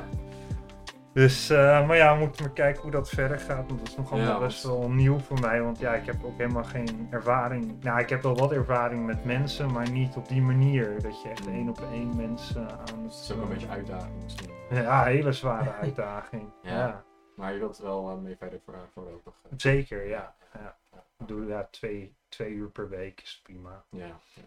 Dus 1.21 1.51
eh, 1.51 1.87
maar 1.87 1.97
ja, 1.97 2.13
we 2.13 2.19
moeten 2.19 2.45
maar 2.45 2.53
kijken 2.53 2.83
hoe 2.83 2.91
dat 2.91 3.09
verder 3.09 3.39
gaat. 3.39 3.67
Want 3.67 3.79
dat 3.79 3.89
is 3.89 3.97
nog 3.97 4.13
allemaal 4.13 4.41
Ja, 4.41 4.47
best 4.47 4.63
wel 4.63 4.91
nieuw 4.91 5.19
voor 5.19 5.41
mij. 5.41 5.63
Want 5.63 5.79
ja, 5.79 5.95
ik 5.95 6.07
heb 6.07 6.25
ook 6.25 6.39
helemaal 6.39 6.65
geen 6.65 7.09
ervaring. 7.11 7.83
Nou, 7.83 8.01
ik 8.01 8.09
heb 8.09 8.23
wel 8.23 8.37
wat 8.37 8.53
ervaring 8.53 9.07
met 9.07 9.25
mensen, 9.25 9.73
maar 9.73 9.91
niet 9.91 10.17
op 10.17 10.29
die 10.29 10.43
manier. 10.43 11.03
Dat 11.03 11.23
je 11.23 11.29
echt 11.29 11.47
één 11.47 11.69
op 11.69 11.81
één 11.81 12.17
mensen 12.17 12.71
aan 12.71 13.03
het 13.03 13.13
is 13.13 13.33
ook 13.33 13.43
een 13.43 13.49
beetje 13.49 13.69
uitdaging 13.69 14.23
misschien. 14.23 14.51
Ja, 14.71 15.05
hele 15.05 15.33
zware 15.33 15.73
uitdaging. 15.85 16.51
Ja. 16.63 16.71
ja. 16.71 17.05
Maar 17.37 17.53
je 17.53 17.59
wilt 17.59 17.79
er 17.79 17.85
wel 17.85 18.11
eh, 18.11 18.17
mee 18.17 18.37
verder 18.37 18.61
voor, 18.65 18.75
voorlopig. 18.93 19.35
eh. 19.43 19.51
Zeker, 19.57 20.09
ja. 20.09 20.35
ja. 20.53 20.77
Ik 21.19 21.29
doe 21.29 21.47
ja, 21.47 21.69
twee, 21.71 22.15
twee 22.29 22.51
uur 22.51 22.69
per 22.69 22.89
week 22.89 23.21
is 23.21 23.41
prima. 23.43 23.85
Ja, 23.91 24.07
ja. 24.35 24.43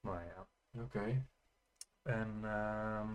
Maar 0.00 0.24
ja. 0.24 0.46
Oké. 0.82 1.24
En 2.02 2.38
ehm, 2.42 3.08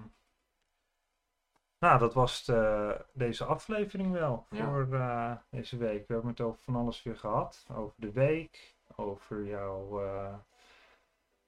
nou, 1.84 2.00
dat 2.00 2.14
was 2.14 2.46
de, 2.46 2.96
deze 3.14 3.44
aflevering 3.46 4.12
wel 4.12 4.46
Ja. 4.50 4.66
voor 4.66 4.88
eh, 4.94 5.32
deze 5.50 5.78
week. 5.78 6.08
We 6.08 6.14
hebben 6.14 6.32
het 6.32 6.42
over 6.42 6.60
van 6.64 6.76
alles 6.76 7.04
weer 7.04 7.16
gehad. 7.18 7.66
Over 7.76 7.94
de 7.98 8.12
week, 8.12 8.76
over 8.96 9.46
jouw 9.46 10.04
eh, 10.04 10.34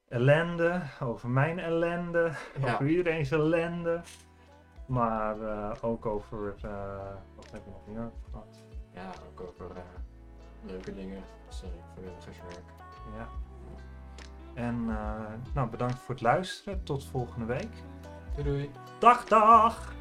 ellende, 0.08 0.82
over 1.02 1.30
mijn 1.30 1.60
ellende, 1.60 2.32
Ja. 2.60 2.74
over 2.74 2.88
iedereen's 2.88 3.32
ellende. 3.32 4.02
Maar 4.88 5.41
eh, 5.41 5.71
ook 5.82 6.06
over, 6.06 6.56
eh, 6.62 7.15
wat 7.36 7.52
hebben 7.52 7.74
we 7.74 7.78
nog 7.80 7.88
meer 7.88 8.12
gehad? 8.32 8.63
Ja, 8.93 9.12
ook 9.30 9.41
over 9.41 9.76
eh, 9.76 9.84
leuke 10.62 10.93
dingen. 10.93 11.24
Sorry, 11.50 11.76
vrijwilligerswerk. 11.93 12.63
Ja. 13.17 13.28
En 14.54 14.86
eh, 14.89 15.54
nou, 15.54 15.69
bedankt 15.69 16.00
voor 16.00 16.13
het 16.15 16.24
luisteren. 16.24 16.84
Tot 16.84 17.06
volgende 17.06 17.45
week. 17.45 17.74
Doei 18.36 18.48
doei. 18.48 18.71
Dag, 19.00 19.26
dag! 19.26 19.93